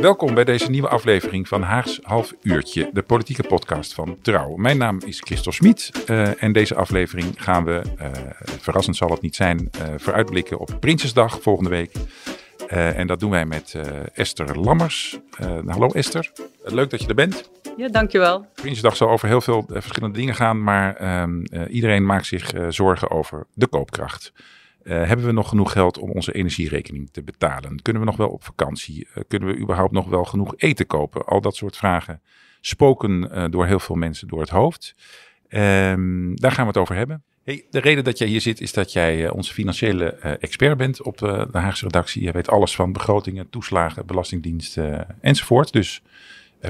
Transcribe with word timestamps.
Welkom 0.00 0.34
bij 0.34 0.44
deze 0.44 0.70
nieuwe 0.70 0.88
aflevering 0.88 1.48
van 1.48 1.62
Haags 1.62 2.00
Half 2.02 2.34
Uurtje, 2.42 2.90
de 2.92 3.02
politieke 3.02 3.42
podcast 3.42 3.94
van 3.94 4.18
Trouw. 4.22 4.56
Mijn 4.56 4.78
naam 4.78 5.00
is 5.04 5.20
Christel 5.20 5.52
Smit 5.52 5.90
uh, 6.10 6.42
en 6.42 6.52
deze 6.52 6.74
aflevering 6.74 7.34
gaan 7.36 7.64
we, 7.64 7.82
uh, 8.00 8.06
verrassend 8.44 8.96
zal 8.96 9.10
het 9.10 9.20
niet 9.20 9.36
zijn, 9.36 9.58
uh, 9.58 9.94
vooruitblikken 9.96 10.58
op 10.58 10.76
Prinsjesdag 10.80 11.42
volgende 11.42 11.70
week. 11.70 11.92
en 12.68 13.06
dat 13.06 13.20
doen 13.20 13.30
wij 13.30 13.46
met 13.46 13.74
Esther 14.14 14.58
Lammers. 14.58 15.18
hallo 15.66 15.88
Esther, 15.88 16.32
leuk 16.64 16.90
dat 16.90 17.00
je 17.02 17.08
er 17.08 17.14
bent. 17.14 17.50
Ja, 17.76 17.88
dankjewel. 17.88 18.46
Prinsjesdag 18.54 18.96
zal 18.96 19.10
over 19.10 19.28
heel 19.28 19.40
veel 19.40 19.66
verschillende 19.68 20.18
dingen 20.18 20.34
gaan, 20.34 20.62
maar 20.62 20.96
ehm, 20.96 21.42
iedereen 21.68 22.06
maakt 22.06 22.26
zich 22.26 22.52
zorgen 22.68 23.10
over 23.10 23.46
de 23.54 23.66
koopkracht. 23.66 24.32
Uh, 24.82 25.06
hebben 25.06 25.26
we 25.26 25.32
nog 25.32 25.48
genoeg 25.48 25.72
geld 25.72 25.98
om 25.98 26.10
onze 26.10 26.32
energierekening 26.32 27.10
te 27.10 27.22
betalen? 27.22 27.82
Kunnen 27.82 28.02
we 28.02 28.08
nog 28.08 28.16
wel 28.16 28.28
op 28.28 28.44
vakantie? 28.44 29.08
Uh, 29.14 29.22
kunnen 29.28 29.48
we 29.48 29.58
überhaupt 29.58 29.92
nog 29.92 30.08
wel 30.08 30.24
genoeg 30.24 30.54
eten 30.56 30.86
kopen? 30.86 31.24
Al 31.24 31.40
dat 31.40 31.56
soort 31.56 31.76
vragen 31.76 32.22
spoken 32.60 33.30
uh, 33.32 33.44
door 33.50 33.66
heel 33.66 33.78
veel 33.78 33.96
mensen 33.96 34.28
door 34.28 34.40
het 34.40 34.48
hoofd. 34.48 34.94
Um, 35.48 36.36
daar 36.36 36.52
gaan 36.52 36.64
we 36.64 36.70
het 36.70 36.76
over 36.76 36.94
hebben. 36.94 37.22
Hey, 37.44 37.66
de 37.70 37.80
reden 37.80 38.04
dat 38.04 38.18
jij 38.18 38.28
hier 38.28 38.40
zit 38.40 38.60
is 38.60 38.72
dat 38.72 38.92
jij 38.92 39.30
onze 39.30 39.52
financiële 39.52 40.10
expert 40.40 40.76
bent 40.76 41.02
op 41.02 41.18
de 41.18 41.48
Haagse 41.52 41.84
redactie. 41.84 42.22
Je 42.22 42.32
weet 42.32 42.48
alles 42.48 42.74
van 42.74 42.92
begrotingen, 42.92 43.50
toeslagen, 43.50 44.06
belastingdiensten 44.06 45.06
enzovoort. 45.20 45.72
Dus 45.72 46.02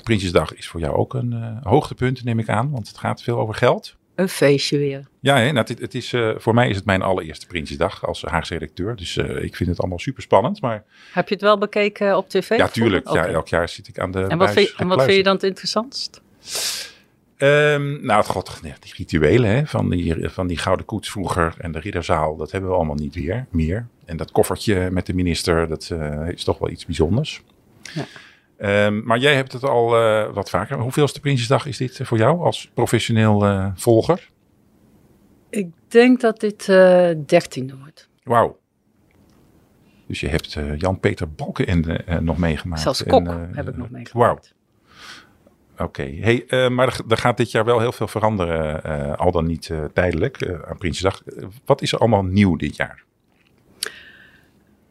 Prinsjesdag 0.03 0.55
is 0.55 0.69
voor 0.69 0.81
jou 0.81 0.97
ook 0.97 1.15
een 1.15 1.59
hoogtepunt, 1.63 2.25
neem 2.25 2.39
ik 2.39 2.49
aan, 2.49 2.71
want 2.71 2.89
het 2.89 2.99
gaat 2.99 3.23
veel 3.23 3.39
over 3.39 3.55
geld 3.55 3.99
een 4.15 4.29
feestje 4.29 4.79
weer. 4.79 5.09
Ja, 5.21 5.37
hè, 5.37 5.53
nou, 5.53 5.67
het, 5.69 5.79
het 5.81 5.95
is, 5.95 6.13
uh, 6.13 6.31
voor 6.37 6.55
mij 6.55 6.69
is 6.69 6.77
het 6.77 6.85
mijn 6.85 7.03
allereerste 7.03 7.47
Prinsjesdag 7.47 8.07
als 8.07 8.23
Haagse 8.23 8.55
redacteur. 8.55 8.97
Dus 8.97 9.17
uh, 9.17 9.43
ik 9.43 9.57
vind 9.57 9.71
het 9.71 9.81
allemaal 9.81 9.99
super 9.99 10.23
spannend. 10.23 10.61
Maar... 10.61 10.85
Heb 11.13 11.29
je 11.29 11.35
het 11.35 11.43
wel 11.43 11.59
bekeken 11.59 12.17
op 12.17 12.29
tv? 12.29 12.57
Ja, 12.57 12.69
tuurlijk. 12.69 13.11
Okay. 13.11 13.27
Ja, 13.27 13.33
elk 13.33 13.49
jaar 13.49 13.69
zit 13.69 13.89
ik 13.89 13.99
aan 13.99 14.11
de 14.11 14.23
En 14.23 14.39
wat, 14.39 14.51
vind, 14.51 14.73
en 14.77 14.89
wat 14.89 15.03
vind 15.03 15.17
je 15.17 15.23
dan 15.23 15.35
het 15.35 15.43
interessantst? 15.43 16.21
Um, 17.43 18.05
nou, 18.05 18.21
het 18.21 18.29
god, 18.29 18.63
die 18.63 18.93
rituelen 18.97 19.51
hè, 19.51 19.67
van, 19.67 19.91
die, 19.91 20.29
van 20.29 20.47
die 20.47 20.59
gouden 20.59 20.87
koets 20.87 21.11
vroeger 21.11 21.55
en 21.59 21.73
de 21.73 21.79
ridderzaal, 21.79 22.37
dat 22.37 22.51
hebben 22.51 22.71
we 22.71 22.77
allemaal 22.77 22.95
niet 22.95 23.15
weer, 23.15 23.47
meer. 23.51 23.87
En 24.05 24.17
dat 24.17 24.31
koffertje 24.31 24.91
met 24.91 25.07
de 25.07 25.15
minister, 25.15 25.69
dat 25.69 25.91
uh, 25.93 26.29
is 26.29 26.45
toch 26.45 26.59
wel 26.59 26.71
iets 26.71 26.87
bijzonders. 26.87 27.43
Ja. 27.93 28.05
Um, 28.63 29.03
maar 29.05 29.19
jij 29.19 29.35
hebt 29.35 29.53
het 29.53 29.65
al 29.65 30.03
uh, 30.03 30.33
wat 30.33 30.51
vaker. 30.51 30.79
Hoeveelste 30.79 31.21
Prinsjesdag 31.21 31.67
is 31.67 31.77
dit 31.77 32.01
voor 32.03 32.19
jou 32.19 32.41
als 32.41 32.71
professioneel 32.75 33.47
uh, 33.47 33.67
volger? 33.75 34.31
Ik 35.51 35.69
denk 35.89 36.21
dat 36.21 36.41
dit 36.41 36.67
dertiende 37.27 37.77
wordt. 37.77 38.09
Wauw. 38.23 38.59
Dus 40.07 40.21
je 40.21 40.29
hebt 40.29 40.59
Jan-Peter 40.77 41.31
Balkenende 41.31 42.05
nog 42.21 42.39
meegemaakt. 42.39 42.81
Zelfs 42.81 43.05
Kok 43.05 43.27
en, 43.27 43.51
heb 43.55 43.69
ik 43.69 43.77
nog 43.77 43.91
meegemaakt. 43.91 44.13
Wauw. 44.13 44.39
Oké, 45.73 45.83
okay. 45.83 46.45
hey, 46.49 46.71
maar 46.71 47.01
er, 47.09 47.17
gaat 47.17 47.37
dit 47.37 47.51
jaar 47.51 47.65
wel 47.65 47.81
heel 47.81 47.93
veel 47.93 48.09
veranderen, 48.09 49.17
al 49.17 49.33
dan 49.33 49.47
niet 49.47 49.71
tijdelijk, 49.93 50.61
aan 50.65 50.79
Prinsjesdag. 50.79 51.23
wat 51.65 51.83
is 51.83 51.93
er 51.93 51.99
allemaal 51.99 52.25
nieuw 52.25 52.57
dit 52.57 52.77
jaar? 52.77 53.05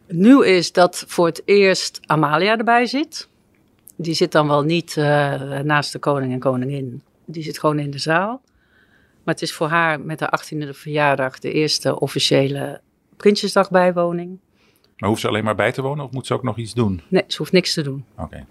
Nieuw 0.07 0.41
is 0.41 0.71
dat 0.71 1.03
voor 1.07 1.25
het 1.25 1.41
eerst 1.45 1.99
Amalia 2.05 2.57
erbij 2.57 2.85
zit. 2.85 3.29
Die 4.01 4.13
zit 4.13 4.31
dan 4.31 4.47
wel 4.47 4.61
niet 4.61 4.95
uh, 4.95 5.05
naast 5.59 5.91
de 5.91 5.99
koning 5.99 6.33
en 6.33 6.39
koningin. 6.39 7.01
Die 7.25 7.43
zit 7.43 7.59
gewoon 7.59 7.79
in 7.79 7.91
de 7.91 7.99
zaal. 7.99 8.41
Maar 9.23 9.33
het 9.33 9.41
is 9.41 9.53
voor 9.53 9.67
haar 9.67 9.99
met 9.99 10.19
haar 10.19 10.43
18e 10.43 10.69
verjaardag 10.69 11.39
de 11.39 11.51
eerste 11.51 11.99
officiële 11.99 12.81
Prinsjesdagbijwoning. 13.17 14.39
Maar 14.97 15.09
hoeft 15.09 15.21
ze 15.21 15.27
alleen 15.27 15.43
maar 15.43 15.55
bij 15.55 15.71
te 15.71 15.81
wonen 15.81 16.05
of 16.05 16.11
moet 16.11 16.27
ze 16.27 16.33
ook 16.33 16.43
nog 16.43 16.57
iets 16.57 16.73
doen? 16.73 17.01
Nee, 17.07 17.23
ze 17.27 17.37
hoeft 17.37 17.51
niks 17.51 17.73
te 17.73 17.81
doen. 17.81 18.05
Oké. 18.13 18.23
Okay. 18.23 18.45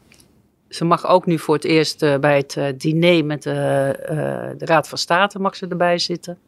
Ze 0.68 0.84
mag 0.84 1.06
ook 1.06 1.26
nu 1.26 1.38
voor 1.38 1.54
het 1.54 1.64
eerst 1.64 2.02
uh, 2.02 2.16
bij 2.16 2.36
het 2.36 2.56
uh, 2.56 2.66
diner 2.76 3.24
met 3.24 3.42
de, 3.42 4.54
de, 4.58 4.64
Raad 4.64 4.88
van 4.88 4.98
State 4.98 5.38
mag 5.38 5.56
ze 5.56 5.66
erbij 5.66 5.98
zitten. 5.98 6.38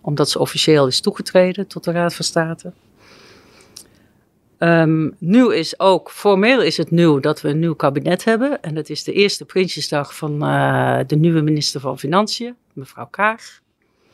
Omdat 0.00 0.30
ze 0.30 0.38
officieel 0.38 0.86
is 0.86 1.00
toegetreden 1.00 1.66
tot 1.66 1.84
de 1.84 1.92
Raad 1.92 2.14
van 2.14 2.24
State. 2.24 2.72
Um, 4.62 5.16
nieuw 5.18 5.48
is 5.48 5.78
ook, 5.78 6.10
formeel 6.10 6.62
is 6.62 6.76
het 6.76 6.90
nieuw 6.90 7.20
dat 7.20 7.40
we 7.40 7.48
een 7.48 7.58
nieuw 7.58 7.74
kabinet 7.74 8.24
hebben. 8.24 8.62
En 8.62 8.74
dat 8.74 8.88
is 8.88 9.04
de 9.04 9.12
eerste 9.12 9.44
Prinsjesdag 9.44 10.16
van 10.16 10.44
uh, 10.44 10.98
de 11.06 11.16
nieuwe 11.16 11.40
minister 11.40 11.80
van 11.80 11.98
Financiën, 11.98 12.56
mevrouw 12.72 13.06
Kaag. 13.06 13.60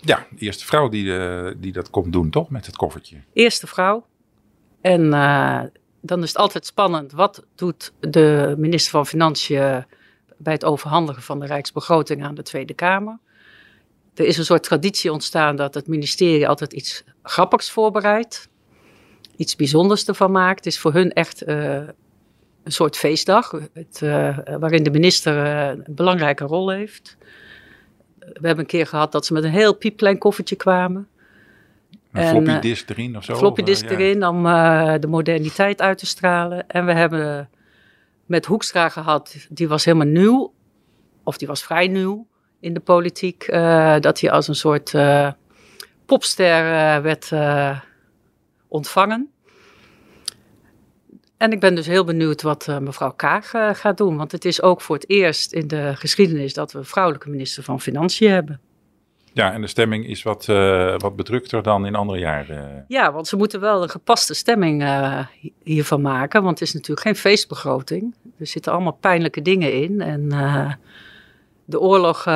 Ja, 0.00 0.26
de 0.30 0.44
eerste 0.44 0.66
vrouw 0.66 0.88
die, 0.88 1.04
uh, 1.04 1.50
die 1.56 1.72
dat 1.72 1.90
komt 1.90 2.12
doen, 2.12 2.30
toch? 2.30 2.50
Met 2.50 2.66
het 2.66 2.76
koffertje. 2.76 3.16
Eerste 3.32 3.66
vrouw. 3.66 4.06
En 4.80 5.04
uh, 5.04 5.62
dan 6.00 6.22
is 6.22 6.28
het 6.28 6.38
altijd 6.38 6.66
spannend. 6.66 7.12
Wat 7.12 7.44
doet 7.54 7.92
de 8.00 8.54
minister 8.58 8.90
van 8.90 9.06
Financiën 9.06 9.84
bij 10.36 10.52
het 10.52 10.64
overhandigen 10.64 11.22
van 11.22 11.40
de 11.40 11.46
Rijksbegroting 11.46 12.24
aan 12.24 12.34
de 12.34 12.42
Tweede 12.42 12.74
Kamer? 12.74 13.18
Er 14.14 14.26
is 14.26 14.38
een 14.38 14.44
soort 14.44 14.62
traditie 14.62 15.12
ontstaan 15.12 15.56
dat 15.56 15.74
het 15.74 15.86
ministerie 15.86 16.48
altijd 16.48 16.72
iets 16.72 17.04
grappigs 17.22 17.70
voorbereidt 17.70 18.48
iets 19.36 19.56
bijzonders 19.56 20.06
ervan 20.06 20.30
maakt. 20.30 20.64
Het 20.64 20.66
is 20.66 20.78
voor 20.78 20.92
hun 20.92 21.12
echt 21.12 21.48
uh, 21.48 21.74
een 22.62 22.72
soort 22.72 22.97
feestdag, 22.97 23.50
het, 23.72 24.00
uh, 24.02 24.38
waarin 24.58 24.82
de 24.82 24.91
minister 24.91 25.44
uh, 25.44 25.69
een 25.69 25.94
belangrijke 25.94 26.44
rol 26.44 26.70
heeft. 26.70 27.16
We 28.19 28.47
hebben 28.47 28.58
een 28.58 28.66
keer 28.66 28.86
gehad 28.86 29.12
dat 29.12 29.26
ze 29.26 29.32
met 29.32 29.44
een 29.44 29.50
heel 29.50 29.74
piepklein 29.74 30.19
koffertje 30.19 30.56
kwamen. 30.56 31.08
Een 32.12 32.22
en, 32.22 32.28
floppy 32.28 32.58
disk 32.58 32.91
erin 32.91 33.16
of 33.16 33.24
zo? 33.24 33.36
Floppy 33.36 33.62
disk 33.62 33.91
erin 33.91 34.26
om 34.26 34.42
de 35.00 35.06
moderniteit 35.08 35.80
uit 35.80 35.98
te 35.98 36.06
stralen. 36.06 36.68
En 36.68 36.86
we 36.86 36.92
hebben 36.92 37.48
met 38.26 38.47
Hoekstra 38.47 38.88
gehad, 38.88 39.47
die 39.48 39.68
was 39.68 39.84
helemaal 39.84 40.06
nieuw, 40.06 40.53
of 41.22 41.36
die 41.36 41.48
was 41.48 41.64
vrij 41.64 41.88
nieuw 41.88 42.26
in 42.60 42.74
de 42.74 42.80
politiek, 42.80 43.47
dat 44.00 44.20
hij 44.20 44.30
als 44.30 44.48
een 44.48 44.54
soort 44.54 44.94
popster 46.06 46.62
werd 47.03 47.30
ontvangen. 48.69 49.31
En 51.37 51.53
ik 51.53 51.60
ben 51.60 51.75
dus 51.75 51.87
heel 51.87 52.04
benieuwd 52.04 52.43
wat 52.43 52.66
uh, 52.71 52.78
mevrouw 52.78 53.12
Kaag 53.12 53.54
uh, 53.54 53.75
gaat 53.75 53.97
doen. 53.97 54.16
Want 54.16 54.32
het 54.32 54.44
is 54.44 54.62
ook 54.62 54.81
voor 54.81 54.94
het 54.94 55.10
eerst 55.10 55.53
in 55.53 55.69
de 55.69 55.93
geschiedenis 55.94 56.54
dat 56.54 56.72
we 56.72 56.78
een 56.78 56.84
vrouwelijke 56.84 57.31
minister 57.31 57.62
van 57.62 57.81
Financiën 57.81 58.31
hebben. 58.31 58.60
Ja, 59.32 59.53
en 59.53 59.60
de 59.60 59.66
stemming 59.66 60.06
is 60.06 60.22
wat, 60.22 60.47
uh, 60.50 60.94
wat 60.99 61.16
bedrukter 61.16 61.62
dan 61.62 61.87
in 61.87 61.94
andere 61.94 62.19
jaren. 62.19 62.84
Ja, 62.88 63.12
want 63.12 63.28
ze 63.28 63.37
moeten 63.37 63.60
wel 63.60 63.82
een 63.82 63.88
gepaste 63.88 64.34
stemming 64.34 64.84
hiervan 65.62 66.00
maken. 66.00 66.43
Want 66.43 66.59
het 66.59 66.69
is 66.69 66.75
natuurlijk 66.75 67.06
geen 67.06 67.16
feestbegroting. 67.16 68.15
Er 68.38 68.47
zitten 68.47 68.72
allemaal 68.72 68.98
pijnlijke 69.00 69.43
dingen 69.43 69.72
in. 69.72 70.00
En 70.00 70.28
de 71.65 71.81
oorlog 71.81 72.27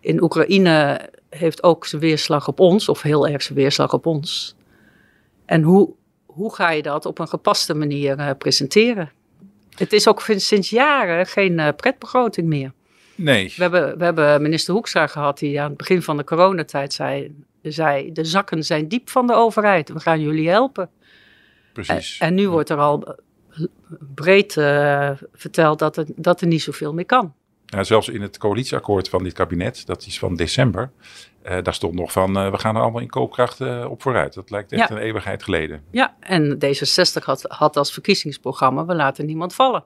in 0.00 0.22
Oekraïne 0.22 1.08
heeft 1.30 1.62
ook 1.62 1.86
zijn 1.86 2.00
weerslag 2.00 2.48
op 2.48 2.60
ons, 2.60 2.88
of 2.88 3.02
heel 3.02 3.28
erg 3.28 3.42
zijn 3.42 3.58
weerslag 3.58 3.92
op 3.92 4.06
ons. 4.06 4.56
En 5.52 5.62
hoe, 5.62 5.94
hoe 6.26 6.54
ga 6.54 6.70
je 6.70 6.82
dat 6.82 7.06
op 7.06 7.18
een 7.18 7.28
gepaste 7.28 7.74
manier 7.74 8.18
uh, 8.18 8.30
presenteren? 8.38 9.12
Het 9.76 9.92
is 9.92 10.08
ook 10.08 10.22
sinds 10.36 10.70
jaren 10.70 11.26
geen 11.26 11.58
uh, 11.58 11.68
pretbegroting 11.76 12.46
meer. 12.46 12.72
Nee. 13.14 13.52
We 13.56 13.62
hebben, 13.62 13.98
we 13.98 14.04
hebben 14.04 14.42
minister 14.42 14.74
Hoekstra 14.74 15.06
gehad 15.06 15.38
die 15.38 15.60
aan 15.60 15.68
het 15.68 15.76
begin 15.76 16.02
van 16.02 16.16
de 16.16 16.24
coronatijd 16.24 16.92
zei, 16.92 17.34
zei... 17.62 18.12
de 18.12 18.24
zakken 18.24 18.64
zijn 18.64 18.88
diep 18.88 19.10
van 19.10 19.26
de 19.26 19.34
overheid, 19.34 19.92
we 19.92 20.00
gaan 20.00 20.20
jullie 20.20 20.48
helpen. 20.48 20.90
Precies. 21.72 22.18
En, 22.18 22.26
en 22.26 22.34
nu 22.34 22.48
wordt 22.48 22.70
er 22.70 22.78
al 22.78 23.16
breed 24.14 24.56
uh, 24.56 25.10
verteld 25.32 25.78
dat 25.78 25.96
er, 25.96 26.06
dat 26.16 26.40
er 26.40 26.46
niet 26.46 26.62
zoveel 26.62 26.94
meer 26.94 27.06
kan. 27.06 27.34
Ja, 27.66 27.84
zelfs 27.84 28.08
in 28.08 28.22
het 28.22 28.38
coalitieakkoord 28.38 29.08
van 29.08 29.22
dit 29.22 29.32
kabinet, 29.32 29.86
dat 29.86 30.06
is 30.06 30.18
van 30.18 30.36
december, 30.36 30.90
uh, 31.44 31.58
daar 31.62 31.74
stond 31.74 31.94
nog 31.94 32.12
van, 32.12 32.38
uh, 32.38 32.50
we 32.50 32.58
gaan 32.58 32.76
er 32.76 32.82
allemaal 32.82 33.00
in 33.00 33.08
koopkracht 33.08 33.60
uh, 33.60 33.86
op 33.90 34.02
vooruit. 34.02 34.34
Dat 34.34 34.50
lijkt 34.50 34.72
echt 34.72 34.88
ja. 34.88 34.96
een 34.96 35.02
eeuwigheid 35.02 35.42
geleden. 35.42 35.82
Ja, 35.90 36.16
en 36.20 36.54
D66 36.54 37.22
had, 37.24 37.42
had 37.48 37.76
als 37.76 37.92
verkiezingsprogramma, 37.92 38.84
we 38.84 38.94
laten 38.94 39.26
niemand 39.26 39.54
vallen. 39.54 39.84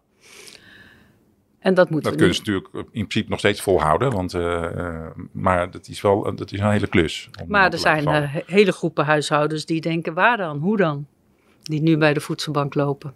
En 1.59 1.75
dat 1.75 1.91
moeten 1.91 2.11
dat 2.11 2.21
kunnen 2.21 2.37
ze 2.37 2.41
natuurlijk 2.41 2.75
in 2.75 3.07
principe 3.07 3.31
nog 3.31 3.39
steeds 3.39 3.61
volhouden, 3.61 4.11
want, 4.11 4.33
maar 5.33 5.71
dat 5.71 5.89
is 5.89 6.01
wel 6.01 6.37
dat 6.37 6.53
is 6.53 6.61
een 6.61 6.71
hele 6.71 6.87
klus. 6.87 7.31
Maar 7.47 7.73
er 7.73 7.79
zijn 7.79 8.29
hele 8.47 8.73
groepen 8.73 9.05
huishoudens 9.05 9.67
die 9.67 9.81
denken, 9.81 10.15
waar 10.15 10.37
dan, 10.37 10.59
hoe 10.59 10.77
dan? 10.77 11.07
Die 11.63 11.83
nu 11.83 11.97
bij 11.97 12.15
de 12.15 12.21
voedselbank 12.21 12.75
lopen. 12.75 13.15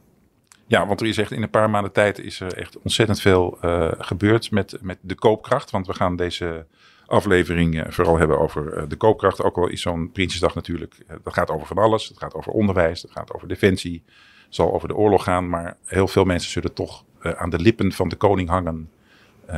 Ja, 0.66 0.86
want 0.86 1.00
er 1.00 1.06
is 1.06 1.18
echt 1.18 1.30
in 1.30 1.42
een 1.42 1.50
paar 1.50 1.70
maanden 1.70 1.92
tijd 1.92 2.18
is 2.18 2.40
er 2.40 2.56
echt 2.56 2.78
ontzettend 2.82 3.20
veel 3.20 3.58
gebeurd 3.98 4.50
met, 4.50 4.78
met 4.80 4.98
de 5.00 5.14
koopkracht. 5.14 5.70
Want 5.70 5.86
we 5.86 5.94
gaan 5.94 6.16
deze 6.16 6.66
aflevering 7.10 7.74
uh, 7.74 7.84
vooral 7.88 8.18
hebben 8.18 8.38
over 8.38 8.76
uh, 8.76 8.82
de 8.88 8.96
koopkracht. 8.96 9.42
Ook 9.42 9.56
al 9.56 9.68
is 9.68 9.80
zo'n 9.80 10.10
Prinsjesdag 10.12 10.54
natuurlijk, 10.54 10.94
dat 11.22 11.32
gaat 11.32 11.50
over 11.50 11.66
van 11.66 11.78
alles. 11.78 12.08
Het 12.08 12.18
gaat 12.18 12.34
over 12.34 12.52
onderwijs, 12.52 13.02
het 13.02 13.10
gaat 13.10 13.34
over 13.34 13.48
defensie, 13.48 14.02
zal 14.48 14.72
over 14.72 14.88
de 14.88 14.96
oorlog 14.96 15.24
gaan. 15.24 15.48
Maar 15.48 15.76
heel 15.84 16.08
veel 16.08 16.24
mensen 16.24 16.50
zullen 16.50 16.72
toch 16.72 17.04
aan 17.20 17.50
de 17.50 17.58
lippen 17.58 17.92
van 17.92 18.08
de 18.08 18.16
koning 18.16 18.48
hangen 18.48 18.90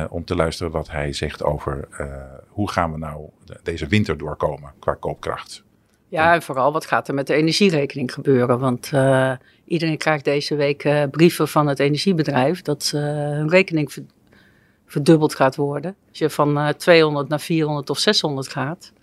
om 0.09 0.25
te 0.25 0.35
luisteren 0.35 0.71
wat 0.71 0.89
hij 0.89 1.13
zegt 1.13 1.43
over 1.43 1.87
hoe 2.47 2.69
gaan 2.69 2.91
we 2.91 2.97
nou 2.97 3.29
deze 3.63 3.87
winter 3.87 4.17
doorkomen 4.17 4.71
qua 4.79 4.93
koopkracht. 4.93 5.63
Ja, 6.07 6.33
en 6.33 6.41
vooral 6.41 6.71
wat 6.71 6.85
gaat 6.85 7.07
er 7.07 7.13
met 7.13 7.27
de 7.27 7.33
energierekening 7.33 8.13
gebeuren? 8.13 8.59
Want 8.59 8.91
iedereen 9.65 9.97
krijgt 9.97 10.25
deze 10.25 10.55
week 10.55 11.07
brieven 11.11 11.47
van 11.47 11.67
het 11.67 11.79
energiebedrijf 11.79 12.61
dat 12.61 12.91
uh, 12.95 13.01
hun 13.01 13.49
rekening 13.49 13.93
verdubbeld 14.85 15.35
gaat 15.35 15.55
worden. 15.55 15.95
Als 16.09 16.17
je 16.17 16.29
van 16.29 16.73
200 16.77 17.27
naar 17.27 17.39
400 17.39 17.89
of 17.89 17.97
600 17.97 18.47
gaat, 18.47 18.93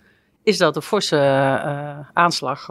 is 0.43 0.57
dat 0.57 0.75
een 0.75 0.81
forse 0.81 1.17
aanslag 2.13 2.69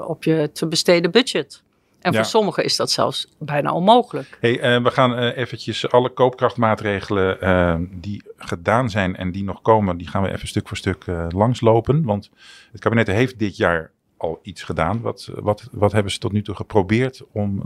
op 0.00 0.24
je 0.24 0.50
te 0.52 0.66
besteden 0.66 1.10
budget. 1.10 1.62
En 2.02 2.14
voor 2.14 2.24
sommigen 2.24 2.64
is 2.64 2.76
dat 2.76 2.90
zelfs 2.90 3.28
bijna 3.38 3.72
onmogelijk. 3.72 4.38
Hey, 4.40 4.76
uh, 4.76 4.82
we 4.82 4.90
gaan 4.90 5.18
uh, 5.18 5.36
eventjes 5.36 5.90
alle 5.90 6.08
koopkrachtmaatregelen 6.08 7.36
uh, 7.40 7.74
die 7.90 8.22
gedaan 8.36 8.90
zijn 8.90 9.16
en 9.16 9.32
die 9.32 9.44
nog 9.44 9.62
komen, 9.62 9.96
die 9.96 10.08
gaan 10.08 10.22
we 10.22 10.32
even 10.32 10.48
stuk 10.48 10.68
voor 10.68 10.76
stuk 10.76 11.04
langslopen. 11.28 12.04
Want 12.04 12.30
het 12.72 12.80
kabinet 12.80 13.06
heeft 13.06 13.38
dit 13.38 13.56
jaar 13.56 13.90
al 14.16 14.38
iets 14.42 14.62
gedaan. 14.62 15.00
Wat, 15.00 15.30
wat, 15.34 15.68
wat 15.72 15.92
hebben 15.92 16.12
ze 16.12 16.18
tot 16.18 16.32
nu 16.32 16.42
toe 16.42 16.54
geprobeerd 16.54 17.22
om, 17.32 17.60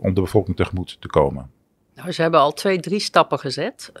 om 0.00 0.14
de 0.14 0.20
bevolking 0.20 0.56
tegemoet 0.56 0.96
te 1.00 1.08
komen? 1.08 1.50
Nou, 1.98 2.12
ze 2.12 2.22
hebben 2.22 2.40
al 2.40 2.52
twee, 2.52 2.80
drie 2.80 3.00
stappen 3.00 3.38
gezet. 3.38 3.92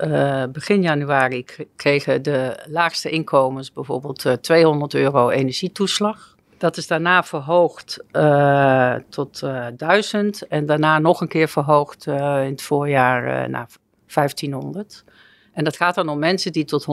begin 0.52 0.82
januari 0.82 1.44
kregen 1.76 2.22
de 2.22 2.64
laagste 2.68 3.10
inkomens 3.10 3.72
bijvoorbeeld 3.72 4.36
200 4.40 4.94
euro 4.94 5.30
energietoeslag. 5.30 6.36
Dat 6.58 6.76
is 6.76 6.86
daarna 6.86 7.22
verhoogd 7.22 8.04
uh, 8.12 8.94
tot 9.08 9.42
uh, 9.44 9.66
eh, 9.66 9.74
1000 9.76 10.46
en 10.46 10.66
daarna 10.66 10.98
nog 10.98 11.20
een 11.20 11.28
keer 11.28 11.48
verhoogd 11.48 12.06
in 12.06 12.12
het 12.50 12.62
voorjaar 12.62 13.50
naar 13.50 13.68
1500. 14.14 15.04
En 15.52 15.64
dat 15.64 15.76
gaat 15.76 15.94
dan 15.94 16.08
om 16.08 16.18
mensen 16.18 16.52
die 16.52 16.64
tot 16.64 16.86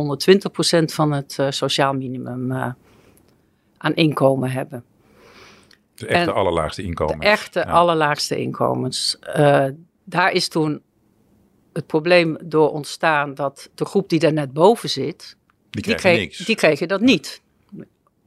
120% 0.82 0.84
van 0.86 1.12
het 1.12 1.38
sociaal 1.50 1.94
minimum 1.94 2.76
aan 3.78 3.94
inkomen 3.94 4.52
hebben. 4.52 4.84
De 5.96 6.08
echte 6.08 6.32
en 6.32 6.36
allerlaagste 6.36 6.84
inkomens. 6.84 7.20
De 7.20 7.26
echte 7.26 7.68
allerlaagste 7.68 8.38
inkomens. 8.38 9.20
daar 10.04 10.32
is 10.32 10.48
toen 10.48 10.82
het 11.76 11.88
probleem 11.88 12.38
door 12.44 12.72
ontstaan 12.72 13.34
dat 13.34 13.70
de 13.76 13.86
groep 13.86 14.10
die 14.10 14.20
daar 14.20 14.34
net 14.34 14.54
boven 14.54 14.90
zit, 14.90 15.38
die, 15.70 15.82
die, 15.82 15.96
kreeg, 15.96 16.36
die 16.36 16.56
kregen 16.56 16.88
dat 16.88 17.02
niet. 17.02 17.42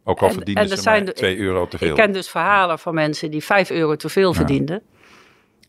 Ook 0.05 0.23
al 0.23 0.31
verdienen 0.31 0.69
ze 0.69 0.83
maar 0.85 1.05
2 1.05 1.37
euro 1.37 1.69
te 1.69 1.79
veel. 1.79 1.89
Ik 1.89 1.95
ken 1.95 2.13
dus 2.13 2.29
verhalen 2.29 2.79
van 2.79 2.95
mensen 2.95 3.31
die 3.31 3.45
5 3.45 3.71
euro 3.71 3.97
te 3.97 4.09
veel 4.09 4.35
verdienden 4.35 4.83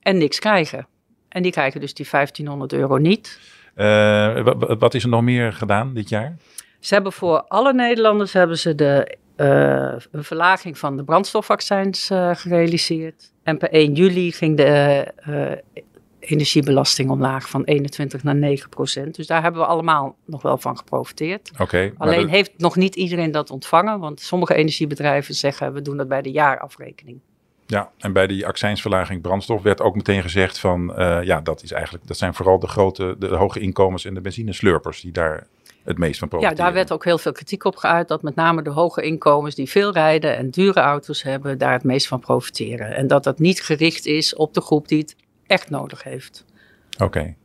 en 0.01 0.17
niks 0.17 0.39
krijgen. 0.39 0.87
En 1.29 1.41
die 1.41 1.51
krijgen 1.51 1.79
dus 1.79 1.93
die 1.93 2.07
1500 2.11 2.73
euro 2.73 2.97
niet. 2.97 3.39
Uh, 3.75 4.53
wat 4.79 4.93
is 4.93 5.03
er 5.03 5.09
nog 5.09 5.21
meer 5.21 5.53
gedaan 5.53 5.93
dit 5.93 6.09
jaar? 6.09 6.37
Ze 6.79 6.93
hebben 6.93 7.13
voor 7.13 7.41
alle 7.41 7.73
Nederlanders 7.73 8.33
hebben 8.33 8.57
ze 8.57 8.75
de 8.75 9.17
uh, 9.37 9.93
een 10.11 10.23
verlaging 10.23 10.77
van 10.77 10.97
de 10.97 11.03
brandstofvaccins 11.03 12.09
uh, 12.11 12.29
gerealiseerd. 12.33 13.31
En 13.43 13.57
per 13.57 13.69
1 13.69 13.93
juli 13.93 14.31
ging 14.31 14.57
de 14.57 15.57
energiebelasting 16.31 17.09
omlaag 17.09 17.49
van 17.49 17.63
21 17.63 18.23
naar 18.23 18.35
9 18.35 18.69
procent. 18.69 19.15
Dus 19.15 19.27
daar 19.27 19.41
hebben 19.41 19.61
we 19.61 19.67
allemaal 19.67 20.15
nog 20.25 20.41
wel 20.41 20.57
van 20.57 20.77
geprofiteerd. 20.77 21.51
Oké. 21.59 21.93
Alleen 21.97 22.27
heeft 22.27 22.51
nog 22.57 22.75
niet 22.75 22.95
iedereen 22.95 23.31
dat 23.31 23.49
ontvangen, 23.49 23.99
want 23.99 24.19
sommige 24.19 24.53
energiebedrijven 24.53 25.35
zeggen 25.35 25.73
we 25.73 25.81
doen 25.81 25.97
dat 25.97 26.07
bij 26.07 26.21
de 26.21 26.31
jaarafrekening. 26.31 27.19
Ja, 27.65 27.91
en 27.97 28.13
bij 28.13 28.27
die 28.27 28.47
accijnsverlaging 28.47 29.21
brandstof 29.21 29.61
werd 29.61 29.81
ook 29.81 29.95
meteen 29.95 30.21
gezegd 30.21 30.59
van 30.59 30.99
uh, 30.99 31.23
ja, 31.23 31.41
dat 31.41 31.63
is 31.63 31.71
eigenlijk 31.71 32.07
dat 32.07 32.17
zijn 32.17 32.33
vooral 32.33 32.59
de 32.59 32.67
grote, 32.67 33.15
de 33.19 33.35
hoge 33.35 33.59
inkomens 33.59 34.05
en 34.05 34.13
de 34.13 34.21
benzineslurpers 34.21 35.01
die 35.01 35.11
daar 35.11 35.47
het 35.83 35.97
meest 35.97 36.19
van 36.19 36.27
profiteren. 36.27 36.57
Ja, 36.57 36.63
daar 36.63 36.73
werd 36.73 36.91
ook 36.91 37.03
heel 37.03 37.17
veel 37.17 37.31
kritiek 37.31 37.63
op 37.63 37.75
geuit 37.75 38.07
dat 38.07 38.21
met 38.21 38.35
name 38.35 38.61
de 38.61 38.69
hoge 38.69 39.01
inkomens 39.01 39.55
die 39.55 39.69
veel 39.69 39.91
rijden 39.91 40.37
en 40.37 40.49
dure 40.49 40.79
auto's 40.79 41.21
hebben, 41.23 41.57
daar 41.57 41.73
het 41.73 41.83
meest 41.83 42.07
van 42.07 42.19
profiteren. 42.19 42.95
En 42.95 43.07
dat 43.07 43.23
dat 43.23 43.39
niet 43.39 43.61
gericht 43.61 44.05
is 44.05 44.35
op 44.35 44.53
de 44.53 44.61
groep 44.61 44.87
die 44.87 44.99
het 44.99 45.15
echt 45.49 45.69
nodig 45.69 46.03
heeft. 46.03 46.45
Oké. 47.03 47.35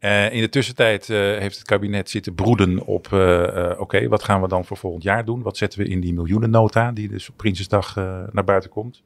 Uh, 0.00 0.32
in 0.32 0.40
de 0.40 0.48
tussentijd 0.48 1.08
uh, 1.08 1.18
heeft 1.18 1.56
het 1.56 1.66
kabinet 1.66 2.10
zitten 2.10 2.34
broeden 2.34 2.86
op, 2.86 3.08
uh, 3.12 3.70
oké, 3.78 4.08
wat 4.08 4.22
gaan 4.22 4.40
we 4.40 4.48
dan 4.48 4.64
voor 4.64 4.76
volgend 4.76 5.02
jaar 5.02 5.24
doen? 5.24 5.42
Wat 5.42 5.56
zetten 5.56 5.78
we 5.78 5.88
in 5.88 6.00
die 6.00 6.14
miljoenennota 6.14 6.92
die 6.92 7.08
dus 7.08 7.28
op 7.28 7.36
Prinsjesdag 7.36 7.94
naar 8.32 8.44
buiten 8.44 8.70
komt? 8.70 9.02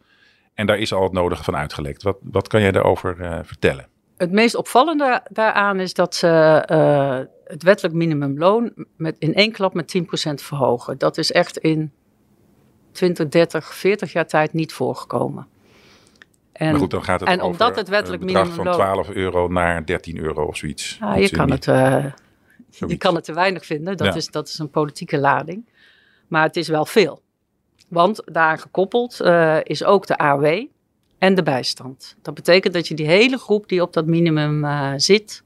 En 0.54 0.66
daar 0.66 0.78
is 0.78 0.92
al 0.92 1.02
het 1.02 1.12
nodige 1.12 1.44
van 1.44 1.56
uitgelekt. 1.56 2.02
Wat, 2.02 2.16
wat 2.22 2.48
kan 2.48 2.60
jij 2.60 2.72
daarover 2.72 3.16
vertellen? 3.44 3.88
Het 4.16 4.32
meest 4.32 4.54
opvallende 4.54 5.22
daaraan 5.30 5.80
is 5.80 5.94
dat 5.94 6.14
ze 6.14 6.26
het 7.44 7.62
wettelijk 7.62 7.94
minimumloon 7.94 8.72
met, 8.96 9.16
in 9.18 9.34
één 9.34 9.52
klap 9.52 9.74
met 9.74 9.98
10% 9.98 10.02
verhogen. 10.34 10.98
Dat 10.98 11.18
is 11.18 11.32
echt 11.32 11.58
in 11.58 11.92
20, 12.92 13.28
30, 13.28 13.74
40 13.74 14.12
jaar 14.12 14.26
tijd 14.26 14.52
niet 14.52 14.72
voorgekomen. 14.72 15.46
En, 16.60 16.70
maar 16.70 16.80
goed, 16.80 16.90
dan 16.90 17.04
gaat 17.04 17.20
het 17.20 17.28
en 17.28 17.42
omdat 17.42 17.76
het 17.76 17.88
wettelijk 17.88 18.22
minimum 18.22 18.52
van 18.52 18.72
12 18.72 19.10
euro 19.10 19.48
naar 19.48 19.86
13 19.86 20.18
euro 20.18 20.44
of 20.44 20.56
zoiets. 20.56 20.96
Ja, 21.00 21.16
je, 21.16 21.30
kan 21.30 21.50
het, 21.50 21.66
uh, 21.66 22.04
je 22.86 22.96
kan 22.96 23.14
het 23.14 23.24
te 23.24 23.32
weinig 23.32 23.66
vinden, 23.66 23.96
dat, 23.96 24.16
is, 24.16 24.30
dat 24.30 24.48
is 24.48 24.58
een 24.58 24.70
politieke 24.70 25.18
lading. 25.18 25.68
Maar 26.28 26.42
het 26.42 26.56
is 26.56 26.68
wel 26.68 26.86
veel. 26.86 27.22
Want 27.88 28.22
daar 28.24 28.58
gekoppeld 28.58 29.20
uh, 29.20 29.56
is 29.62 29.84
ook 29.84 30.06
de 30.06 30.16
AOW 30.16 30.66
en 31.18 31.34
de 31.34 31.42
bijstand. 31.42 32.16
Dat 32.22 32.34
betekent 32.34 32.74
dat 32.74 32.88
je 32.88 32.94
die 32.94 33.06
hele 33.06 33.38
groep 33.38 33.68
die 33.68 33.82
op 33.82 33.92
dat 33.92 34.06
minimum 34.06 34.64
uh, 34.64 34.92
zit, 34.96 35.42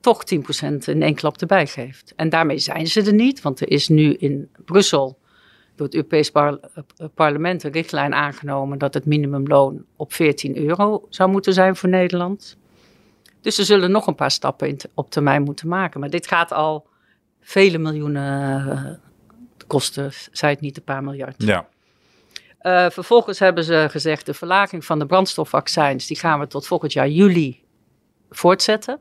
toch 0.00 0.22
10% 0.34 0.38
in 0.84 1.02
één 1.02 1.14
klap 1.14 1.40
erbij 1.40 1.66
geeft. 1.66 2.12
En 2.16 2.28
daarmee 2.28 2.58
zijn 2.58 2.86
ze 2.86 3.02
er 3.02 3.14
niet, 3.14 3.42
want 3.42 3.60
er 3.60 3.70
is 3.70 3.88
nu 3.88 4.14
in 4.14 4.48
Brussel 4.64 5.18
door 5.76 5.86
het 5.86 5.94
Europees 5.94 6.32
eh, 6.32 6.52
Parlement 7.14 7.62
een 7.62 7.72
richtlijn 7.72 8.14
aangenomen 8.14 8.78
dat 8.78 8.94
het 8.94 9.04
minimumloon 9.04 9.84
op 9.96 10.12
14 10.12 10.56
euro 10.56 11.06
zou 11.08 11.30
moeten 11.30 11.52
zijn 11.52 11.76
voor 11.76 11.88
Nederland. 11.88 12.56
Dus 13.40 13.54
ze 13.54 13.64
zullen 13.64 13.90
nog 13.90 14.06
een 14.06 14.14
paar 14.14 14.30
stappen 14.30 14.76
op 14.94 15.10
termijn 15.10 15.42
moeten 15.42 15.68
maken. 15.68 16.00
Maar 16.00 16.10
dit 16.10 16.26
gaat 16.26 16.52
al 16.52 16.86
vele 17.40 17.78
miljoenen 17.78 18.66
uh, 18.66 18.84
kosten, 19.66 20.10
zei 20.32 20.52
het 20.52 20.60
niet 20.60 20.76
een 20.76 20.82
paar 20.82 21.04
miljard. 21.04 21.34
Ja. 21.42 21.68
Uh, 22.62 22.90
vervolgens 22.90 23.38
hebben 23.38 23.64
ze 23.64 23.86
gezegd, 23.90 24.26
de 24.26 24.34
verlaging 24.34 24.84
van 24.84 24.98
de 24.98 25.06
brandstofvaccins, 25.06 26.06
die 26.06 26.18
gaan 26.18 26.40
we 26.40 26.46
tot 26.46 26.66
volgend 26.66 26.92
jaar 26.92 27.08
juli 27.08 27.64
voortzetten. 28.30 29.00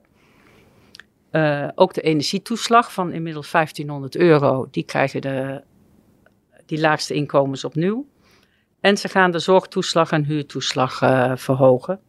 Uh, 1.32 1.68
ook 1.76 1.94
de 1.94 2.02
energietoeslag 2.02 2.94
van 2.94 3.12
inmiddels 3.12 3.52
1500 3.52 4.16
euro, 4.16 4.68
die 4.72 4.84
krijgen 4.84 5.22
de 5.22 5.62
die 6.66 6.80
laagste 6.80 7.14
inkomens 7.14 7.64
opnieuw. 7.64 8.06
En 8.86 8.98
ze 8.98 9.08
gaan 9.08 9.32
de 9.32 9.40
zorgtoeslag 9.40 10.12
en 10.12 10.24
huurtoeslag 10.24 11.02
uh, 11.02 11.32
verhogen. 11.36 12.00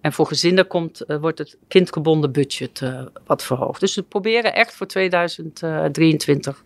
En 0.00 0.12
voor 0.12 0.26
gezinnen 0.26 0.66
komt, 0.66 1.04
uh, 1.06 1.16
wordt 1.16 1.38
het 1.38 1.58
kindgebonden 1.68 2.32
budget 2.32 2.80
uh, 2.80 3.06
wat 3.26 3.44
verhoogd. 3.44 3.80
Dus 3.80 3.94
we 3.94 4.02
proberen 4.02 4.54
echt 4.54 4.74
voor 4.74 4.86
2023 4.86 6.64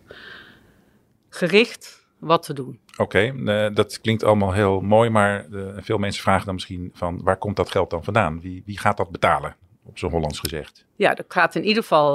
gericht 1.29 2.07
wat 2.19 2.43
te 2.43 2.53
doen. 2.53 2.79
Oké, 2.97 3.33
okay, 3.33 3.73
dat 3.73 4.01
klinkt 4.01 4.23
allemaal 4.23 4.51
heel 4.51 4.81
mooi, 4.81 5.09
maar 5.09 5.45
veel 5.77 5.97
mensen 5.97 6.21
vragen 6.21 6.45
dan 6.45 6.53
misschien 6.53 6.91
van 6.93 7.21
waar 7.23 7.37
komt 7.37 7.55
dat 7.55 7.71
geld 7.71 7.89
dan 7.89 8.03
vandaan? 8.03 8.41
Wie, 8.41 8.63
wie 8.65 8.79
gaat 8.79 8.97
dat 8.97 9.11
betalen, 9.11 9.55
op 9.83 9.97
zo'n 9.97 10.11
Hollands 10.11 10.39
gezegd? 10.39 10.85
Ja, 10.95 11.13
dat 11.13 11.25
gaat 11.27 11.55
in 11.55 11.63
ieder 11.63 11.83
geval 11.83 12.13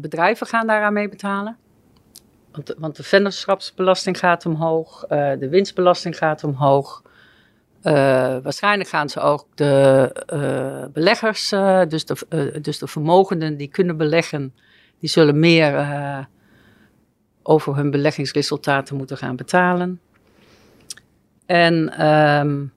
bedrijven 0.00 0.46
gaan 0.46 0.66
daaraan 0.66 0.92
mee 0.92 1.08
betalen. 1.08 1.56
Want 2.52 2.66
de, 2.66 2.76
want 2.78 2.96
de 2.96 3.02
vennootschapsbelasting 3.02 4.18
gaat 4.18 4.46
omhoog, 4.46 5.04
uh, 5.08 5.32
de 5.38 5.48
winstbelasting 5.48 6.16
gaat 6.16 6.44
omhoog. 6.44 7.02
Uh, 7.82 7.92
waarschijnlijk 8.42 8.88
gaan 8.88 9.08
ze 9.08 9.20
ook 9.20 9.46
de 9.54 10.14
uh, 10.32 10.92
beleggers, 10.92 11.48
dus, 11.88 12.04
de, 12.04 12.58
dus 12.62 12.78
de 12.78 12.86
vermogenden 12.86 13.56
die 13.56 13.68
kunnen 13.68 13.96
beleggen, 13.96 14.54
die 14.98 15.08
zullen 15.08 15.38
meer 15.38 16.28
over 17.42 17.76
hun 17.76 17.90
beleggingsresultaten 17.90 18.96
moeten 18.96 19.16
gaan 19.16 19.36
betalen. 19.36 20.00
En 21.46 22.06
um, 22.06 22.72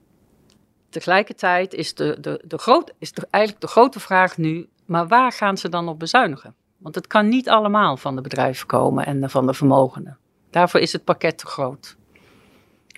tegelijkertijd 0.88 1.74
is, 1.74 1.94
de, 1.94 2.16
de, 2.20 2.42
de 2.44 2.58
groot, 2.58 2.92
is 2.98 3.12
de, 3.12 3.26
eigenlijk 3.30 3.64
de 3.64 3.70
grote 3.70 4.00
vraag 4.00 4.36
nu, 4.36 4.68
maar 4.84 5.08
waar 5.08 5.32
gaan 5.32 5.58
ze 5.58 5.68
dan 5.68 5.88
op 5.88 5.98
bezuinigen? 5.98 6.54
Want 6.84 6.96
het 6.96 7.06
kan 7.06 7.28
niet 7.28 7.48
allemaal 7.48 7.96
van 7.96 8.14
de 8.14 8.20
bedrijven 8.20 8.66
komen 8.66 9.06
en 9.06 9.30
van 9.30 9.46
de 9.46 9.54
vermogenden. 9.54 10.18
Daarvoor 10.50 10.80
is 10.80 10.92
het 10.92 11.04
pakket 11.04 11.38
te 11.38 11.46
groot. 11.46 11.96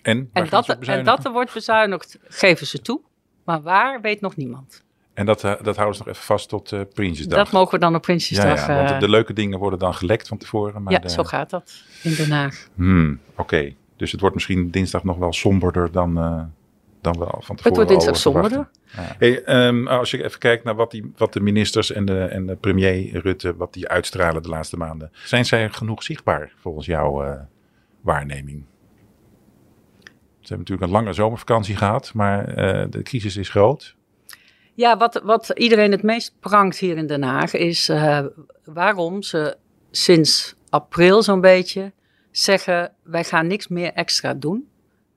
En, 0.02 0.30
en, 0.32 0.46
dat, 0.48 0.68
en 0.68 1.04
dat 1.04 1.24
er 1.24 1.32
wordt 1.32 1.52
bezuinigd, 1.54 2.18
geven 2.28 2.66
ze 2.66 2.80
toe. 2.80 3.00
Maar 3.44 3.62
waar, 3.62 4.00
weet 4.00 4.20
nog 4.20 4.36
niemand. 4.36 4.84
En 5.14 5.26
dat, 5.26 5.44
uh, 5.44 5.54
dat 5.62 5.76
houden 5.76 5.96
ze 5.96 6.02
nog 6.04 6.14
even 6.14 6.26
vast 6.26 6.48
tot 6.48 6.72
uh, 6.72 6.80
Prinsjesdag. 6.94 7.38
Dat 7.38 7.52
mogen 7.52 7.74
we 7.74 7.78
dan 7.78 7.94
op 7.94 8.02
Prinsjesdag. 8.02 8.66
Ja, 8.66 8.72
ja 8.72 8.76
want 8.76 8.88
de, 8.88 8.98
de, 9.06 9.08
leuke 9.08 9.32
dingen 9.32 9.58
worden 9.58 9.78
dan 9.78 9.94
gelekt 9.94 10.28
van 10.28 10.38
tevoren. 10.38 10.82
Maar 10.82 10.92
ja, 10.92 10.98
de... 10.98 11.10
zo 11.10 11.22
gaat 11.22 11.50
dat 11.50 11.82
in 12.02 12.14
Den 12.14 12.30
Haag. 12.30 12.68
Hmm, 12.74 13.20
Oké, 13.36 13.74
dus 13.96 14.12
het 14.12 14.20
wordt 14.20 14.34
misschien 14.34 14.70
dinsdag 14.70 15.04
nog 15.04 15.16
wel 15.16 15.32
somberder 15.32 15.92
dan, 15.92 16.18
uh, 16.18 16.42
dan 17.06 17.18
wel 17.18 17.40
van 17.42 17.56
tevoren. 17.56 17.80
Het 17.80 17.90
wordt 17.90 18.06
dinsdag. 18.06 18.50
Ja. 18.50 18.70
Hey, 19.18 19.66
um, 19.66 19.88
als 19.88 20.10
je 20.10 20.24
even 20.24 20.38
kijkt 20.38 20.64
naar 20.64 20.74
wat, 20.74 20.90
die, 20.90 21.12
wat 21.16 21.32
de 21.32 21.40
ministers 21.40 21.92
en 21.92 22.04
de, 22.04 22.24
en 22.24 22.46
de 22.46 22.56
premier 22.56 23.20
Rutte, 23.20 23.56
wat 23.56 23.72
die 23.72 23.88
uitstralen 23.88 24.42
de 24.42 24.48
laatste 24.48 24.76
maanden. 24.76 25.10
Zijn 25.12 25.44
zij 25.44 25.68
genoeg 25.68 26.02
zichtbaar 26.02 26.52
volgens 26.60 26.86
jouw 26.86 27.24
uh, 27.24 27.40
waarneming? 28.00 28.64
Ze 30.40 30.52
hebben 30.54 30.58
natuurlijk 30.58 30.82
een 30.82 31.04
lange 31.04 31.12
zomervakantie 31.12 31.76
gehad, 31.76 32.12
maar 32.14 32.54
de 32.90 33.02
crisis 33.02 33.36
is 33.36 33.48
groot. 33.48 33.96
Ja, 34.74 34.96
wat, 34.96 35.20
wat 35.24 35.52
iedereen 35.54 35.90
het 35.90 36.02
meest 36.02 36.36
prangt 36.40 36.78
hier 36.78 36.96
in 36.96 37.06
Den 37.06 37.22
Haag 37.22 37.54
is 37.54 37.92
waarom 38.64 39.22
ze 39.22 39.56
sinds 39.90 40.54
april 40.68 41.22
zo'n 41.22 41.40
beetje 41.40 41.92
zeggen: 42.30 42.92
wij 43.02 43.24
gaan 43.24 43.46
niks 43.46 43.68
meer 43.68 43.92
extra 43.92 44.34
doen. 44.34 44.68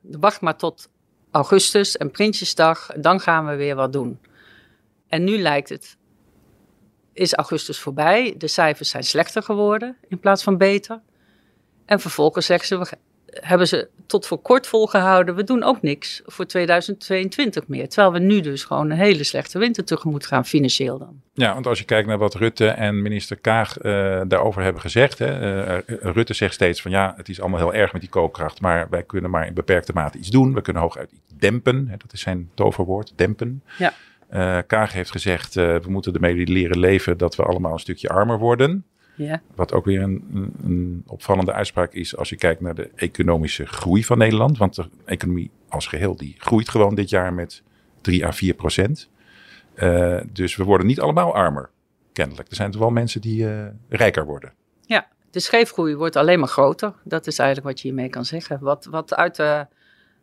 Wacht 0.02 0.42
maar 0.42 0.58
tot 0.58 0.90
augustus 1.32 1.98
en 1.98 2.12
Prinsjesdag, 2.12 2.90
dan 2.98 3.20
gaan 3.20 3.46
we 3.46 3.56
weer 3.56 3.76
wat 3.76 3.94
doen. 3.94 4.20
En 5.08 5.24
nu 5.24 5.38
lijkt 5.38 5.70
het, 5.70 5.98
is 7.14 7.34
augustus 7.34 7.80
voorbij, 7.80 8.36
de 8.38 8.48
cijfers 8.48 8.90
zijn 8.90 9.04
slechter 9.04 9.44
geworden 9.44 9.98
in 10.08 10.20
plaats 10.20 10.44
van 10.44 10.58
beter. 10.58 11.02
En 11.86 12.00
vervolgens 12.00 12.46
zeggen 12.46 12.68
ze, 12.68 12.98
hebben 13.32 13.68
ze 13.68 13.88
tot 14.06 14.28
voor 14.28 14.38
kort 14.38 14.68
volgehouden. 14.68 15.36
We 15.36 15.44
doen 15.44 15.64
ook 15.64 15.82
niks 15.82 16.22
voor 16.26 16.46
2022 16.46 17.68
meer. 17.68 17.90
Terwijl 17.90 18.14
we 18.14 18.20
nu 18.20 18.42
dus 18.42 18.64
gewoon 18.64 18.90
een 18.90 18.98
hele 18.98 19.24
slechte 19.24 19.60
winter 19.60 19.84
tegemoet 19.84 20.26
gaan, 20.26 20.46
financieel 20.46 20.98
dan. 20.98 21.22
Ja, 21.34 21.54
want 21.54 21.68
als 21.68 21.80
je 21.80 21.86
kijkt 21.86 22.08
naar 22.08 22.18
wat 22.18 22.36
Rutte 22.36 22.68
en 22.68 23.02
minister 23.02 23.36
Kaag 23.36 23.78
uh, 23.78 24.22
daarover 24.28 24.62
hebben 24.62 24.82
gezegd. 24.82 25.20
Hè, 25.20 25.78
uh, 25.78 25.84
Rutte 26.00 26.34
zegt 26.34 26.54
steeds 26.54 26.82
van 26.82 26.92
ja, 26.92 27.14
het 27.18 27.30
is 27.30 27.42
allemaal 27.42 27.60
heel 27.60 27.74
erg 27.74 27.92
met 27.92 28.02
die 28.02 28.10
koopkracht. 28.10 28.62
Maar 28.62 28.88
wij 28.90 29.04
kunnen 29.04 29.30
maar 29.30 29.48
in 29.48 29.54
beperkte 29.54 29.94
mate 29.94 30.18
iets 30.18 30.30
doen. 30.30 30.54
We 30.54 30.62
kunnen 30.62 30.82
hooguit 30.82 31.12
iets 31.12 31.34
dempen. 31.38 31.88
Hè, 31.88 31.98
dat 31.98 32.14
is 32.14 32.22
zijn 32.22 32.50
toverwoord, 32.54 33.14
dempen. 33.16 33.64
Ja. 33.78 33.94
Kaag 34.62 34.94
heeft 34.94 35.12
gezegd, 35.12 35.54
we 35.54 35.86
moeten 35.88 36.14
ermee 36.14 36.48
leren 36.48 36.80
leven 36.80 37.18
dat 37.18 37.36
we 37.36 37.44
allemaal 37.44 37.74
een 37.74 37.80
stukje 37.80 38.10
armer 38.10 38.38
worden. 38.38 38.86
Ja. 39.26 39.42
Wat 39.56 39.74
ook 39.74 39.86
weer 39.86 40.02
een, 40.02 40.54
een, 40.64 41.04
opvallende 41.08 41.54
uitspraak 41.54 41.94
is 41.94 42.18
als 42.18 42.30
je 42.30 42.36
kijkt 42.36 42.62
naar 42.62 42.76
de 42.76 42.90
economische 42.96 43.66
groei 43.66 44.04
van 44.04 44.18
Nederland. 44.18 44.58
Want 44.58 44.76
de 44.76 44.86
economie 45.06 45.52
als 45.70 45.88
geheel 45.88 46.16
die 46.16 46.36
groeit 46.38 46.70
gewoon 46.70 46.96
dit 46.96 47.10
jaar 47.10 47.34
met 47.34 47.64
3 48.02 48.26
à 48.26 48.32
4 48.32 48.54
procent. 48.54 49.10
Uh, 49.76 50.22
dus 50.32 50.56
we 50.56 50.64
worden 50.64 50.88
niet 50.88 51.00
allemaal 51.00 51.36
armer, 51.36 51.70
kennelijk. 52.14 52.50
Er 52.50 52.56
zijn 52.56 52.72
toch 52.72 52.82
wel 52.82 52.90
mensen 52.90 53.22
die 53.22 53.44
uh, 53.44 53.66
rijker 53.90 54.26
worden. 54.26 54.54
Ja, 54.86 55.08
de 55.32 55.40
scheefgroei 55.40 55.96
wordt 55.96 56.16
alleen 56.16 56.40
maar 56.40 56.48
groter. 56.48 56.94
Dat 57.04 57.28
is 57.28 57.40
eigenlijk 57.40 57.70
wat 57.70 57.82
je 57.82 57.88
hiermee 57.88 58.10
kan 58.10 58.26
zeggen. 58.26 58.60
Wat, 58.60 58.86
wat 58.86 59.16
uit, 59.16 59.36
de, 59.36 59.68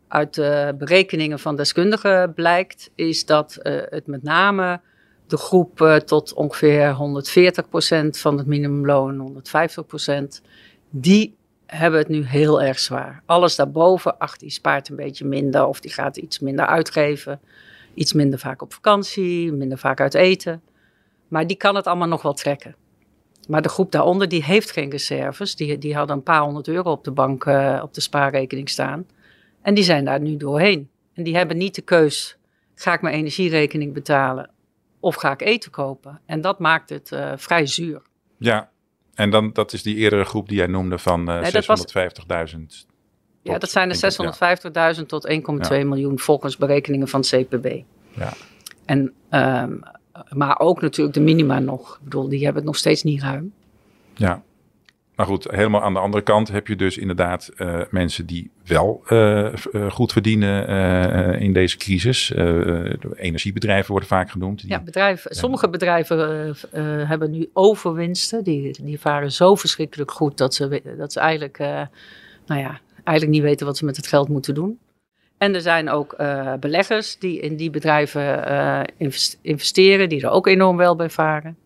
uit 0.09 0.35
de 0.35 0.75
berekeningen 0.79 1.39
van 1.39 1.57
deskundigen 1.57 2.35
blijkt, 2.35 2.91
is 2.95 3.25
dat 3.25 3.59
uh, 3.63 3.83
het 3.89 4.07
met 4.07 4.23
name 4.23 4.81
de 5.27 5.37
groep 5.37 5.81
uh, 5.81 5.97
tot 5.97 6.35
ongeveer 6.35 6.95
140% 6.95 8.09
van 8.09 8.39
het 8.39 8.47
minimumloon, 8.47 9.43
150%, 10.39 10.43
die 10.91 11.37
hebben 11.67 11.99
het 11.99 12.09
nu 12.09 12.25
heel 12.25 12.63
erg 12.63 12.79
zwaar. 12.79 13.23
Alles 13.27 13.57
daarboven, 13.57 14.19
ach, 14.19 14.37
die 14.37 14.51
spaart 14.51 14.89
een 14.89 14.97
beetje 14.97 15.25
minder 15.25 15.67
of 15.67 15.81
die 15.81 15.93
gaat 15.93 16.17
iets 16.17 16.39
minder 16.39 16.67
uitgeven. 16.67 17.41
Iets 17.95 18.13
minder 18.13 18.39
vaak 18.39 18.63
op 18.63 18.73
vakantie, 18.73 19.53
minder 19.53 19.79
vaak 19.79 20.01
uit 20.01 20.15
eten. 20.15 20.63
Maar 21.29 21.47
die 21.47 21.57
kan 21.57 21.75
het 21.75 21.87
allemaal 21.87 22.09
nog 22.09 22.23
wel 22.23 22.33
trekken. 22.33 22.77
Maar 23.49 23.63
de 23.63 23.69
groep 23.69 23.93
daaronder, 23.93 24.29
die 24.29 24.45
heeft 24.45 24.71
geen 24.71 24.91
reserves. 24.91 25.57
Die, 25.57 25.79
die 25.79 25.95
hadden 25.95 26.17
een 26.17 26.23
paar 26.23 26.41
honderd 26.41 26.69
euro 26.69 26.91
op 26.91 27.05
de 27.05 27.11
bank, 27.11 27.45
uh, 27.45 27.81
op 27.83 27.95
de 27.95 28.01
spaarrekening 28.01 28.69
staan. 28.69 29.07
En 29.63 29.75
die 29.75 29.85
zijn 29.85 30.05
daar 30.05 30.21
nu 30.21 30.37
doorheen. 30.37 30.89
En 31.15 31.23
die 31.23 31.37
hebben 31.37 31.57
niet 31.57 31.75
de 31.75 31.83
keus, 31.83 32.37
ga 32.75 32.93
ik 32.93 33.03
mijn 33.03 33.15
energierekening 33.15 33.93
betalen 33.93 34.51
of 35.07 35.15
ga 35.15 35.33
ik 35.33 35.43
eten 35.43 35.71
kopen? 35.71 36.21
En 36.27 36.41
dat 36.41 36.59
maakt 36.59 36.91
het 36.91 37.11
uh, 37.11 37.33
vrij 37.37 37.67
zuur. 37.67 38.03
Ja, 38.39 38.71
en 39.15 39.31
dan, 39.31 39.53
dat 39.53 39.73
is 39.73 39.83
die 39.83 39.97
eerdere 39.97 40.25
groep 40.25 40.49
die 40.49 40.57
jij 40.57 40.67
noemde 40.67 40.99
van 40.99 41.31
uh, 41.31 41.41
nee, 41.41 41.53
650.000. 42.55 42.89
Ja, 43.43 43.59
dat 43.59 43.71
zijn 43.71 43.89
de 43.89 44.97
650.000 44.99 45.07
tot 45.07 45.29
1,2 45.29 45.35
ja. 45.69 45.85
miljoen 45.85 46.19
volgens 46.19 46.57
berekeningen 46.57 47.09
van 47.09 47.21
het 47.21 47.29
CPB. 47.29 47.83
Ja. 48.15 48.33
En, 48.85 49.13
um, 49.31 49.81
maar 50.29 50.59
ook 50.59 50.81
natuurlijk 50.81 51.15
de 51.17 51.23
minima 51.23 51.59
nog. 51.59 51.95
Ik 51.95 52.05
bedoel, 52.05 52.29
die 52.29 52.39
hebben 52.45 52.57
het 52.57 52.65
nog 52.65 52.77
steeds 52.77 53.03
niet 53.03 53.23
ruim. 53.23 53.53
Ja. 54.15 54.43
Maar 55.17 55.27
goed, 55.27 55.47
helemaal 55.51 55.83
aan 55.83 55.93
de 55.93 55.99
andere 55.99 56.23
kant 56.23 56.49
heb 56.49 56.67
je 56.67 56.77
dus 56.77 56.99
inderdaad 56.99 57.51
uh, 57.57 57.81
mensen 57.91 58.27
die 58.27 58.51
wel 58.65 59.03
uh, 59.09 59.53
goed 59.89 60.13
verdienen 60.13 60.69
in 61.41 61.53
deze 61.53 61.77
crisis. 61.77 62.31
energiebedrijven 63.15 63.91
worden 63.91 64.09
vaak 64.09 64.31
genoemd. 64.31 64.63
Ja, 64.67 64.81
bedrijven, 64.81 65.35
sommige 65.35 65.69
bedrijven 65.69 66.57
hebben 67.09 67.31
nu 67.31 67.51
overwinsten. 67.53 68.45
Die, 68.45 68.83
die 68.83 69.01
varen 69.01 69.33
zo 69.33 69.55
verschrikkelijk 69.55 70.11
goed 70.11 70.39
dat 70.39 70.55
ze, 70.55 70.83
dat 70.99 71.13
ze 71.13 71.21
eigenlijk, 71.21 71.59
nou 72.47 72.61
ja, 72.61 72.81
eigenlijk 73.05 73.37
niet 73.37 73.43
weten 73.43 73.67
wat 73.67 73.77
ze 73.77 73.85
met 73.85 73.97
het 73.97 74.07
geld 74.07 74.29
moeten 74.29 74.55
doen. 74.55 74.79
En 75.39 75.55
er 75.55 75.61
zijn 75.61 75.91
ook 75.91 76.17
beleggers 76.61 77.19
die 77.19 77.41
in 77.41 77.57
die 77.57 77.71
bedrijven 77.71 78.45
investeren, 79.43 80.09
die 80.09 80.23
er 80.23 80.31
ook 80.31 80.47
enorm 80.47 80.77
wel 80.77 80.97
bij 80.97 81.11
varen. 81.11 81.57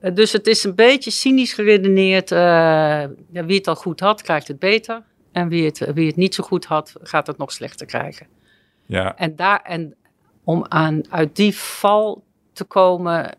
Eh, 0.00 0.14
dus 0.14 0.32
het 0.32 0.46
is 0.46 0.64
een 0.64 0.74
beetje 0.74 1.10
cynisch 1.10 1.52
geredeneerd. 1.52 2.30
Uh, 2.30 2.38
ja, 2.38 3.44
wie 3.44 3.56
het 3.56 3.68
al 3.68 3.74
goed 3.74 4.00
had, 4.00 4.22
krijgt 4.22 4.48
het 4.48 4.58
beter. 4.58 5.02
En 5.32 5.48
wie 5.48 5.64
het, 5.64 5.92
wie 5.94 6.06
het 6.06 6.16
niet 6.16 6.34
zo 6.34 6.44
goed 6.44 6.64
had, 6.64 6.94
gaat 7.02 7.26
het 7.26 7.38
nog 7.38 7.52
slechter 7.52 7.86
krijgen. 7.86 8.26
Ja. 8.86 9.16
En, 9.16 9.36
daar, 9.36 9.62
en 9.62 9.94
om 10.44 10.64
aan, 10.68 11.02
uit 11.10 11.36
die 11.36 11.56
val 11.56 12.24
te 12.52 12.64
komen, 12.64 13.36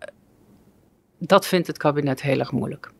dat 1.17 1.47
vindt 1.47 1.67
het 1.67 1.77
kabinet 1.77 2.21
heel 2.21 2.39
erg 2.39 2.51
moeilijk. 2.51 2.91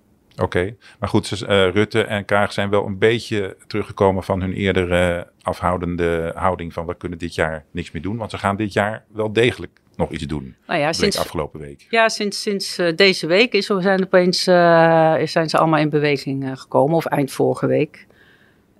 Oké, 0.41 0.75
maar 0.99 1.09
goed, 1.09 1.41
uh, 1.41 1.47
Rutte 1.47 2.03
en 2.03 2.25
Kaag 2.25 2.51
zijn 2.51 2.69
wel 2.69 2.85
een 2.85 2.97
beetje 2.97 3.57
teruggekomen 3.67 4.23
van 4.23 4.41
hun 4.41 4.53
eerdere 4.53 5.27
afhoudende 5.41 6.31
houding 6.35 6.73
van 6.73 6.85
we 6.85 6.97
kunnen 6.97 7.17
dit 7.17 7.35
jaar 7.35 7.65
niks 7.71 7.91
meer 7.91 8.01
doen. 8.01 8.17
Want 8.17 8.31
ze 8.31 8.37
gaan 8.37 8.55
dit 8.55 8.73
jaar 8.73 9.05
wel 9.13 9.33
degelijk 9.33 9.79
nog 9.99 10.11
iets 10.11 10.23
doen. 10.23 10.55
Nou 10.67 10.79
ja, 10.79 10.93
sinds 10.93 11.17
afgelopen 11.17 11.59
week. 11.59 11.87
Ja, 11.89 12.09
sinds, 12.09 12.41
sinds 12.41 12.79
uh, 12.79 12.95
deze 12.95 13.27
week 13.27 13.53
is, 13.53 13.65
zijn, 13.65 14.03
opeens, 14.03 14.47
uh, 14.47 15.15
zijn 15.23 15.49
ze 15.49 15.57
allemaal 15.57 15.79
in 15.79 15.89
beweging 15.89 16.43
uh, 16.43 16.51
gekomen, 16.55 16.95
of 16.95 17.05
eind 17.05 17.31
vorige 17.31 17.67
week. 17.67 18.07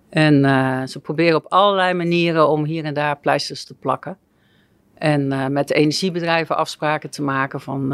En 0.10 0.42
ze 0.90 1.00
proberen 1.00 1.36
op 1.36 1.46
allerlei 1.48 1.94
manieren 1.94 2.50
om 2.50 2.66
hier 2.66 2.86
en 2.86 2.94
daar 2.94 3.18
pleisters 3.18 3.64
te 3.64 3.74
plakken. 3.74 4.18
En 4.94 5.54
met 5.54 5.68
de 5.68 5.74
energiebedrijven 5.74 6.58
afspraken 6.58 7.10
te 7.10 7.22
maken 7.22 7.62
van 7.62 7.88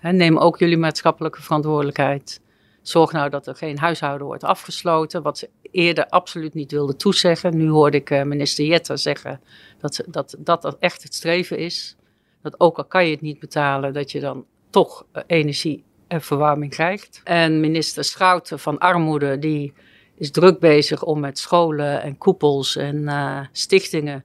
neem 0.00 0.38
ook 0.38 0.58
jullie 0.58 0.76
maatschappelijke 0.76 1.42
verantwoordelijkheid. 1.42 2.40
Zorg 2.82 3.12
nou 3.12 3.30
dat 3.30 3.46
er 3.46 3.54
geen 3.54 3.78
huishouden 3.78 4.26
wordt 4.26 4.44
afgesloten, 4.44 5.22
wat 5.22 5.38
ze 5.38 5.48
eerder 5.70 6.08
absoluut 6.08 6.54
niet 6.54 6.70
wilden 6.70 6.96
toezeggen. 6.96 7.56
Nu 7.56 7.68
hoorde 7.68 7.96
ik 7.96 8.24
minister 8.24 8.64
Jetter 8.64 8.98
zeggen 8.98 9.40
dat, 9.78 10.04
dat, 10.06 10.36
dat 10.38 10.62
dat 10.62 10.76
echt 10.78 11.02
het 11.02 11.14
streven 11.14 11.58
is 11.58 11.96
dat 12.42 12.60
ook 12.60 12.76
al 12.76 12.84
kan 12.84 13.04
je 13.04 13.10
het 13.10 13.20
niet 13.20 13.38
betalen, 13.38 13.92
dat 13.92 14.12
je 14.12 14.20
dan 14.20 14.44
toch 14.70 15.06
eh, 15.12 15.22
energie 15.26 15.84
en 16.06 16.22
verwarming 16.22 16.70
krijgt. 16.70 17.20
En 17.24 17.60
minister 17.60 18.04
Schouten 18.04 18.58
van 18.58 18.78
Armoede, 18.78 19.38
die 19.38 19.72
is 20.14 20.30
druk 20.30 20.58
bezig 20.58 21.02
om 21.02 21.20
met 21.20 21.38
scholen 21.38 22.02
en 22.02 22.18
koepels 22.18 22.76
en 22.76 22.96
uh, 22.96 23.40
stichtingen 23.52 24.24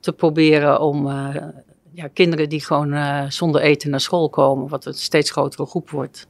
te 0.00 0.12
proberen 0.12 0.80
om 0.80 1.06
uh, 1.06 1.34
ja, 1.92 2.08
kinderen 2.08 2.48
die 2.48 2.64
gewoon 2.64 3.32
zonder 3.32 3.60
eten 3.60 3.90
naar 3.90 4.00
school 4.00 4.30
komen, 4.30 4.68
wat 4.68 4.84
een 4.84 4.94
steeds 4.94 5.30
grotere 5.30 5.66
groep 5.66 5.90
wordt, 5.90 6.26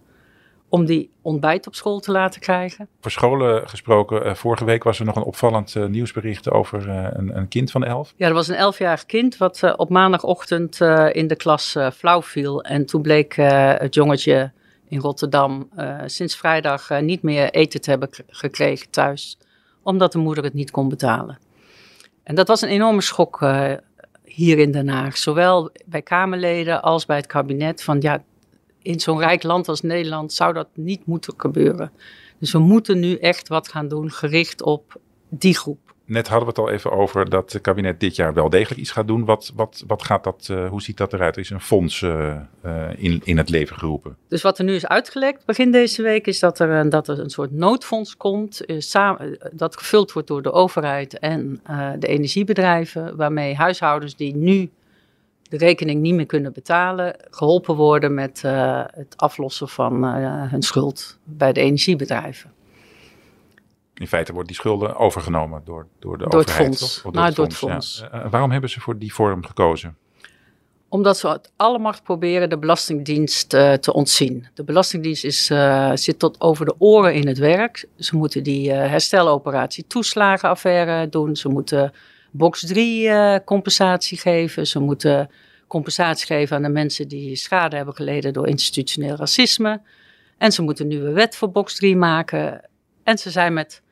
om 0.73 0.85
die 0.85 1.11
ontbijt 1.23 1.67
op 1.67 1.75
school 1.75 2.01
te 2.01 2.13
laten 2.13 2.41
krijgen. 2.41 2.89
Voor 3.01 3.11
scholen 3.11 3.69
gesproken, 3.69 4.27
uh, 4.27 4.35
vorige 4.35 4.65
week 4.65 4.83
was 4.83 4.99
er 4.99 5.05
nog 5.05 5.17
een 5.17 5.23
opvallend 5.23 5.75
uh, 5.75 5.87
nieuwsbericht 5.87 6.51
over 6.51 6.89
uh, 6.89 7.07
een, 7.11 7.37
een, 7.37 7.49
kind 7.49 7.71
van 7.71 7.85
elf. 7.85 8.15
Ja, 8.17 8.27
er 8.27 8.35
was 8.35 8.49
een 8.49 8.55
elfjarig 8.55 9.07
kind 9.07 9.37
wat 9.37 9.77
op 9.77 9.89
maandagochtend 9.89 10.81
in 11.13 11.27
de 11.27 11.37
klas 11.37 11.77
flauw 11.95 12.23
viel. 12.23 12.63
En 12.63 12.87
toen 12.87 13.03
bleek 13.03 13.35
het 13.35 13.95
jongetje 13.95 14.53
in 14.89 14.99
Rotterdam 14.99 15.69
sinds 16.07 16.37
vrijdag 16.37 17.01
niet 17.01 17.23
meer 17.23 17.51
eten 17.51 17.81
te 17.81 17.91
hebben 17.91 18.09
gekregen 18.27 18.91
thuis, 18.91 19.39
omdat 19.83 20.13
de 20.13 20.19
moeder 20.19 20.45
het 20.45 20.55
niet 20.55 20.71
kon 20.71 20.89
betalen. 20.89 21.39
En 22.23 22.35
dat 22.35 22.49
was 22.49 22.63
een 22.63 22.69
enorme 22.69 23.01
schok 23.01 23.41
hier 24.25 24.59
in 24.59 24.73
Den 24.73 24.89
Haag, 24.89 25.17
zowel 25.17 25.71
bij 25.85 26.03
Kamerleden 26.03 26.83
als 26.83 27.07
bij 27.07 27.17
het 27.17 27.27
kabinet. 27.27 27.83
Van 27.83 28.01
ja, 28.01 28.23
in 28.83 29.01
zo'n 29.01 29.19
rijk 29.19 29.43
land 29.43 29.69
als 29.69 29.81
Nederland 29.81 30.33
zou 30.33 30.53
dat 30.53 30.69
niet 30.75 31.07
moeten 31.07 31.35
gebeuren. 31.37 31.93
Dus 32.39 32.53
we 32.53 32.59
moeten 32.59 32.99
nu 32.99 33.17
echt 33.17 33.49
wat 33.49 33.69
gaan 33.69 33.89
doen 33.89 34.11
gericht 34.11 34.63
op 34.63 35.01
die 35.29 35.57
groep. 35.57 35.93
Net 36.05 36.29
hadden 36.29 36.49
we 36.49 36.61
het 36.61 36.69
al 36.69 36.75
even 36.75 36.93
over 36.93 37.31
dat 37.31 37.53
het 37.53 37.63
kabinet 37.63 38.01
dit 38.01 38.17
jaar 38.17 38.35
wel 38.35 38.51
degelijk 38.51 38.81
iets 38.81 38.91
gaat 38.91 39.07
doen. 39.07 39.25
Wat, 39.25 39.53
wat, 39.55 39.85
wat 39.87 40.03
gaat 40.03 40.25
dat, 40.25 40.49
uh, 40.51 40.69
hoe 40.69 40.83
ziet 40.83 40.97
dat 40.97 41.13
eruit? 41.13 41.37
Er 41.37 41.43
is 41.43 41.51
een 41.51 41.61
fonds 41.61 42.01
uh, 42.01 42.37
uh, 42.65 42.89
in, 42.97 43.21
in 43.25 43.37
het 43.37 43.49
leven 43.49 43.77
geroepen. 43.77 44.17
Dus 44.29 44.43
wat 44.43 44.59
er 44.59 44.65
nu 44.65 44.75
is 44.75 44.87
uitgelekt 44.87 45.47
begin 45.47 45.71
deze 45.71 46.03
week 46.03 46.27
is 46.27 46.39
dat 46.39 46.59
er, 46.59 46.91
dat 46.91 47.09
er 47.09 47.19
een 47.19 47.31
soort 47.31 47.53
noodfonds 47.53 48.17
komt. 48.17 48.61
samen, 48.79 49.39
dat 49.53 49.77
gevuld 49.77 50.13
wordt 50.13 50.29
door 50.29 50.43
de 50.43 50.53
overheid 50.53 51.19
en 51.19 51.61
de 51.99 52.07
energiebedrijven. 52.07 53.17
Waarmee 53.17 53.55
huishoudens 53.55 54.17
die 54.17 54.37
nu 54.37 54.71
de 55.53 55.59
rekening 55.59 56.01
niet 56.01 56.15
meer 56.15 56.27
kunnen 56.27 56.53
betalen, 56.53 57.17
geholpen 57.31 57.75
worden 57.75 58.15
met 58.15 58.43
uh, 58.45 58.83
het 58.87 59.17
aflossen 59.17 59.69
van 59.69 60.05
uh, 60.05 60.51
hun 60.51 60.63
schuld 60.63 61.19
bij 61.25 61.53
de 61.53 61.61
energiebedrijven. 61.61 62.53
in 63.95 64.07
feite 64.07 64.33
worden 64.33 64.49
die 64.53 64.61
schulden 64.61 64.97
overgenomen 64.97 65.63
door, 65.65 65.87
door 65.99 66.19
de 66.19 66.25
Door 66.29 66.41
het 66.41 66.49
overheid. 66.49 66.79
fonds. 66.79 67.03
Of 67.03 67.13
Nou, 67.13 67.35
door 67.35 67.45
het 67.45 67.55
fonds. 67.57 68.05
Eh, 68.13 68.31
waarom 68.31 68.51
hebben 68.51 68.71
ze 68.71 68.81
voor 68.81 68.99
die 68.99 69.15
vorm 69.15 69.45
gekozen? 69.45 69.97
Omdat 70.89 71.19
ze 71.19 71.29
uit 71.29 71.53
alle 71.57 71.79
macht 71.79 72.03
proberen 72.03 72.51
de 72.51 72.59
Belastingdienst 72.59 73.55
eh, 73.55 73.73
te 73.73 73.93
ontzien. 73.93 74.47
De 74.55 74.65
Belastingdienst 74.65 75.25
is, 75.25 75.51
eh, 75.51 75.91
zit 75.95 76.19
tot 76.19 76.41
over 76.41 76.65
de 76.65 76.75
oren 76.79 77.15
in 77.15 77.27
het 77.27 77.39
werk. 77.39 77.87
Ze 77.97 78.17
moeten 78.17 78.43
die 78.43 78.73
eh, 78.73 78.91
hersteloperatie 78.91 79.87
toeslagenaffaire 79.87 81.09
doen. 81.09 81.37
Ze 81.37 81.49
moeten 81.49 81.93
box 82.33 82.67
3 82.67 83.09
eh, 83.09 83.37
compensatie 83.45 84.19
geven. 84.19 84.67
Ze 84.67 84.79
moeten 84.79 85.31
compensatie 85.67 86.27
geven 86.27 86.57
aan 86.57 86.63
de 86.63 86.69
mensen 86.69 87.09
die 87.09 87.37
schade 87.37 87.77
hebben 87.77 87.95
geleden 87.95 88.33
door 88.33 88.49
institutioneel 88.49 89.17
racisme. 89.17 89.81
En 90.39 90.53
ze 90.53 90.63
moeten 90.63 90.85
een 90.85 90.91
nieuwe 90.91 91.13
wet 91.13 91.37
voor 91.37 91.51
box 91.51 91.75
3 91.75 91.97
maken. 91.97 92.61
En 93.05 93.19
ze 93.19 93.31
zijn 93.31 93.53
met 93.53 93.83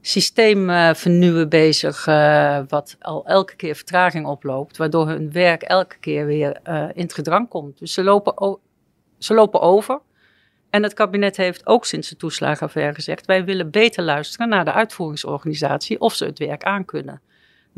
systeemvernieuwen 0.00 1.48
bezig, 1.48 2.06
eh, 2.06 2.60
wat 2.68 2.96
al 3.00 3.26
elke 3.26 3.56
keer 3.56 3.74
vertraging 3.74 4.26
oploopt, 4.26 4.76
waardoor 4.76 5.08
hun 5.08 5.32
werk 5.32 5.62
elke 5.62 5.98
keer 5.98 6.26
weer 6.26 6.60
eh, 6.62 6.88
in 6.94 7.02
het 7.02 7.14
gedrang 7.14 7.48
komt. 7.48 7.78
Dus 7.78 7.92
ze 7.92 8.02
lopen, 8.02 8.58
ze 9.18 9.34
lopen 9.34 9.60
over. 9.60 10.00
En 10.70 10.82
het 10.82 10.94
kabinet 10.94 11.36
heeft 11.36 11.66
ook 11.66 11.84
sinds 11.86 12.08
de 12.08 12.16
toeslagenaffaire 12.16 12.94
gezegd: 12.94 13.26
wij 13.26 13.44
willen 13.44 13.70
beter 13.70 14.02
luisteren 14.02 14.48
naar 14.48 14.64
de 14.64 14.72
uitvoeringsorganisatie 14.72 16.00
of 16.00 16.14
ze 16.14 16.24
het 16.24 16.38
werk 16.38 16.62
aankunnen. 16.62 17.20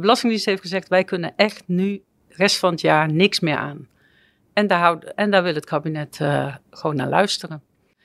Belastingdienst 0.00 0.46
heeft 0.46 0.60
gezegd: 0.60 0.88
wij 0.88 1.04
kunnen 1.04 1.32
echt 1.36 1.62
nu 1.66 2.02
rest 2.28 2.58
van 2.58 2.70
het 2.70 2.80
jaar 2.80 3.12
niks 3.12 3.40
meer 3.40 3.56
aan. 3.56 3.88
En 4.52 4.66
daar, 4.66 4.98
en 4.98 5.30
daar 5.30 5.42
wil 5.42 5.54
het 5.54 5.64
kabinet 5.64 6.20
eh, 6.20 6.54
gewoon 6.70 6.96
naar 6.96 7.08
luisteren. 7.08 7.62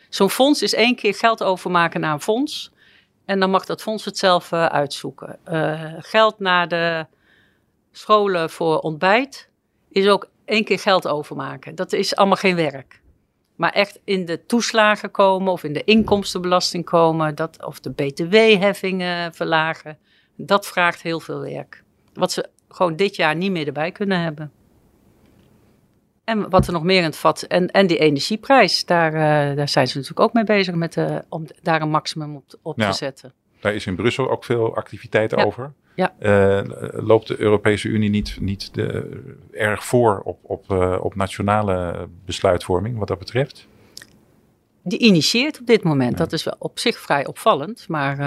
Zo'n 0.10 0.30
fonds 0.30 0.62
is 0.62 0.74
één 0.74 0.96
keer 0.96 1.14
geld 1.14 1.44
overmaken 1.44 2.00
naar 2.00 2.14
een 2.14 2.22
fonds. 2.22 2.72
En 3.26 3.40
dan 3.40 3.50
mag 3.50 3.66
dat 3.66 3.82
fonds 3.82 4.06
het 4.06 4.18
zelf 4.18 4.52
eh, 4.52 4.66
uitzoeken. 4.66 5.40
Eh, 5.44 5.94
geld 5.98 6.40
naar 6.40 6.68
de 6.68 7.06
scholen 7.92 8.50
voor 8.50 8.80
ontbijt 8.80 9.50
is 9.90 10.08
ook 10.08 10.30
één 10.46 10.64
keer 10.64 10.80
geld 10.80 11.08
overmaken. 11.08 11.76
Dat 11.76 11.94
is 11.94 12.16
allemaal 12.16 12.38
geen 12.38 12.56
werk. 12.56 13.02
Maar 13.56 13.72
echt 13.72 14.00
in 14.04 14.26
de 14.26 14.46
toeslagen 14.46 15.12
komen 15.12 15.52
of 15.52 15.64
in 15.64 15.74
de 15.74 15.84
inkomstenbelasting 15.84 16.86
komen, 16.86 17.36
dat, 17.36 17.66
of 17.66 17.80
de 17.80 17.92
btw-heffingen 17.92 19.34
verlagen, 19.34 19.98
dat 20.36 20.68
vraagt 20.68 21.02
heel 21.02 21.20
veel 21.20 21.40
werk. 21.40 21.84
Wat 22.16 22.32
ze 22.32 22.50
gewoon 22.70 22.96
dit 22.96 23.16
jaar 23.16 23.36
niet 23.36 23.52
meer 23.52 23.68
erbij 23.68 23.92
kunnen 23.92 24.22
hebben. 24.22 24.52
En 26.24 26.50
wat 26.50 26.68
er 26.68 26.74
nog 26.74 26.84
meer 26.84 26.98
in 26.98 27.04
het 27.04 27.18
vat, 27.18 27.42
en, 27.42 27.72
en 27.72 27.88
die 27.88 27.98
energieprijs, 27.98 28.86
daar, 28.86 29.14
eh, 29.14 29.56
daar 29.56 29.70
zijn 29.70 29.88
ze 29.88 29.98
natuurlijk 29.98 30.28
ook 30.28 30.34
mee 30.34 30.44
bezig 30.44 30.76
met, 30.76 30.98
eh, 30.98 31.18
om 31.30 31.46
daar 31.62 31.82
een 31.82 31.90
maximum 31.90 32.36
op, 32.36 32.44
op 32.62 32.78
te 32.78 32.94
zetten. 32.94 33.34
Daar 33.60 33.74
is 33.74 33.86
in 33.86 33.96
Brussel 33.96 34.30
ook 34.30 34.44
veel 34.44 34.76
activiteit 34.76 35.32
Ja. 35.32 35.44
over. 35.44 35.74
Ja. 35.96 36.14
Eh, 36.20 36.62
loopt 36.92 37.28
de 37.28 37.40
Europese 37.40 37.88
Unie 37.88 38.10
niet, 38.10 38.38
niet 38.40 38.74
de, 38.74 39.22
erg 39.52 39.86
voor 39.86 40.22
op, 40.24 40.40
op, 40.42 40.72
op 41.02 41.16
nationale 41.16 42.08
besluitvorming 42.26 42.98
wat 42.98 43.08
dat 43.08 43.20
betreft? 43.20 43.68
Die 44.84 45.00
initieert 45.00 45.60
op 45.60 45.68
dit 45.68 45.84
moment. 45.84 46.12
Ja. 46.12 46.18
Dat 46.18 46.34
is 46.34 46.44
wel 46.44 46.56
op 46.60 46.80
zich 46.80 47.00
vrij 47.00 47.26
opvallend, 47.26 47.88
maar 47.88 48.18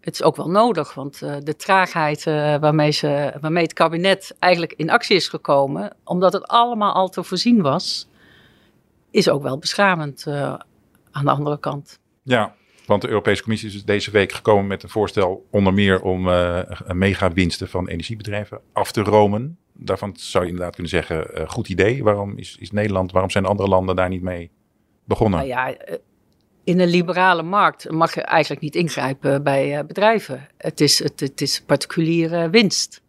het 0.00 0.14
is 0.14 0.22
ook 0.22 0.36
wel 0.36 0.50
nodig. 0.50 0.94
Want 0.94 1.22
eh, 1.22 1.36
de 1.42 1.56
traagheid 1.56 2.26
eh, 2.26 2.56
waarmee, 2.56 2.90
ze, 2.90 3.32
waarmee 3.40 3.62
het 3.62 3.72
kabinet 3.72 4.36
eigenlijk 4.38 4.72
in 4.76 4.90
actie 4.90 5.16
is 5.16 5.28
gekomen, 5.28 5.96
omdat 6.04 6.32
het 6.32 6.46
allemaal 6.46 6.92
al 6.92 7.08
te 7.08 7.22
voorzien 7.22 7.62
was, 7.62 8.08
is 9.10 9.28
ook 9.28 9.42
wel 9.42 9.58
beschamend 9.58 10.26
eh, 10.26 10.54
aan 11.10 11.24
de 11.24 11.30
andere 11.30 11.58
kant. 11.58 11.98
Ja, 12.22 12.54
want 12.86 13.02
de 13.02 13.08
Europese 13.08 13.42
Commissie 13.42 13.68
is 13.68 13.74
dus 13.74 13.84
deze 13.84 14.10
week 14.10 14.32
gekomen 14.32 14.66
met 14.66 14.82
een 14.82 14.88
voorstel 14.88 15.46
onder 15.50 15.74
meer 15.74 16.02
om 16.02 16.22
mega-winsten 16.86 17.68
van 17.68 17.88
energiebedrijven 17.88 18.60
af 18.72 18.92
te 18.92 19.02
romen. 19.02 19.58
Daarvan 19.72 20.12
zou 20.16 20.44
je 20.44 20.50
inderdaad 20.50 20.74
kunnen 20.74 20.92
zeggen, 20.92 21.48
goed 21.48 21.68
idee. 21.68 22.02
Waarom 22.02 22.36
is, 22.36 22.56
is 22.60 22.70
Nederland, 22.70 23.12
waarom 23.12 23.30
zijn 23.30 23.44
andere 23.44 23.68
landen 23.68 23.96
daar 23.96 24.08
niet 24.08 24.22
mee 24.22 24.50
begonnen? 25.04 25.38
Nou 25.38 25.50
ja, 25.50 25.76
in 26.70 26.80
een 26.80 26.88
liberale 26.88 27.42
markt 27.42 27.90
mag 27.90 28.14
je 28.14 28.20
eigenlijk 28.20 28.62
niet 28.62 28.74
ingrijpen 28.74 29.42
bij 29.42 29.78
eh, 29.78 29.84
bedrijven. 29.84 30.48
Het 30.56 30.80
is, 30.80 30.98
het, 30.98 31.20
het 31.20 31.40
is 31.40 31.62
particuliere 31.66 32.50
winst. 32.50 33.02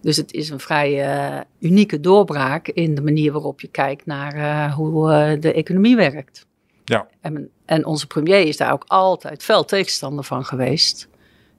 Dus 0.00 0.16
het 0.16 0.32
is 0.32 0.50
een 0.50 0.60
vrij 0.60 1.04
eh, 1.04 1.40
unieke 1.58 2.00
doorbraak 2.00 2.68
in 2.68 2.94
de 2.94 3.02
manier 3.02 3.32
waarop 3.32 3.60
je 3.60 3.68
kijkt 3.68 4.06
naar 4.06 4.34
eh, 4.34 4.74
hoe 4.74 5.38
de 5.38 5.52
economie 5.52 5.96
werkt. 5.96 6.46
Ja. 6.84 7.06
En, 7.20 7.50
en 7.64 7.86
onze 7.86 8.06
premier 8.06 8.46
is 8.46 8.56
daar 8.56 8.72
ook 8.72 8.84
altijd 8.86 9.42
fel 9.42 9.64
tegenstander 9.64 10.24
van 10.24 10.44
geweest. 10.44 11.08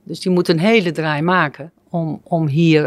Dus 0.03 0.19
die 0.19 0.31
moet 0.31 0.47
een 0.47 0.59
hele 0.59 0.91
draai 0.91 1.21
maken 1.21 1.71
om, 1.89 2.21
om 2.23 2.47
hier 2.47 2.83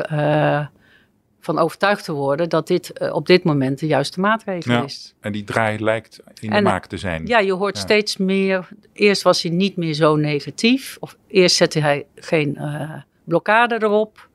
van 1.46 1.58
overtuigd 1.58 2.04
te 2.04 2.12
worden 2.12 2.48
dat 2.48 2.66
dit 2.66 2.92
eh, 2.92 3.14
op 3.14 3.26
dit 3.26 3.44
moment 3.44 3.78
de 3.78 3.86
juiste 3.86 4.20
maatregel 4.20 4.72
Ja. 4.72 4.84
is. 4.84 5.14
En 5.20 5.32
die 5.32 5.44
draai 5.44 5.78
lijkt 5.80 6.20
in 6.40 6.50
de 6.50 6.56
En- 6.56 6.62
maak 6.62 6.86
te 6.86 6.96
zijn. 6.98 7.26
Ja, 7.26 7.38
je 7.38 7.52
hoort 7.52 7.76
Ja. 7.76 7.80
steeds 7.82 8.16
meer. 8.16 8.68
Eerst 8.92 9.22
was 9.22 9.42
hij 9.42 9.52
niet 9.52 9.76
meer 9.76 9.94
zo 9.94 10.16
negatief. 10.16 10.96
Of 11.00 11.16
eerst 11.26 11.56
zette 11.56 11.80
hij 11.80 12.06
geen 12.14 12.56
eh, 12.56 12.92
blokkade 13.24 13.74
erop. 13.82 14.28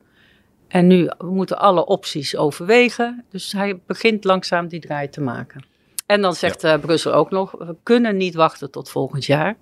En 0.68 0.86
nu 0.86 1.10
moeten 1.24 1.58
alle 1.58 1.84
opties 1.86 2.36
overwegen. 2.36 3.24
Dus 3.30 3.52
hij 3.52 3.80
begint 3.86 4.24
langzaam 4.24 4.68
die 4.68 4.80
draai 4.80 5.08
te 5.08 5.20
maken. 5.20 5.64
En 6.06 6.20
dan 6.20 6.34
zegt 6.34 6.64
eh, 6.64 6.78
Brussel 6.78 7.12
ook 7.12 7.30
nog: 7.30 7.50
we 7.58 7.76
kunnen 7.82 8.16
niet 8.16 8.34
wachten 8.34 8.70
tot 8.70 8.90
volgend 8.90 9.24
jaar. 9.24 9.56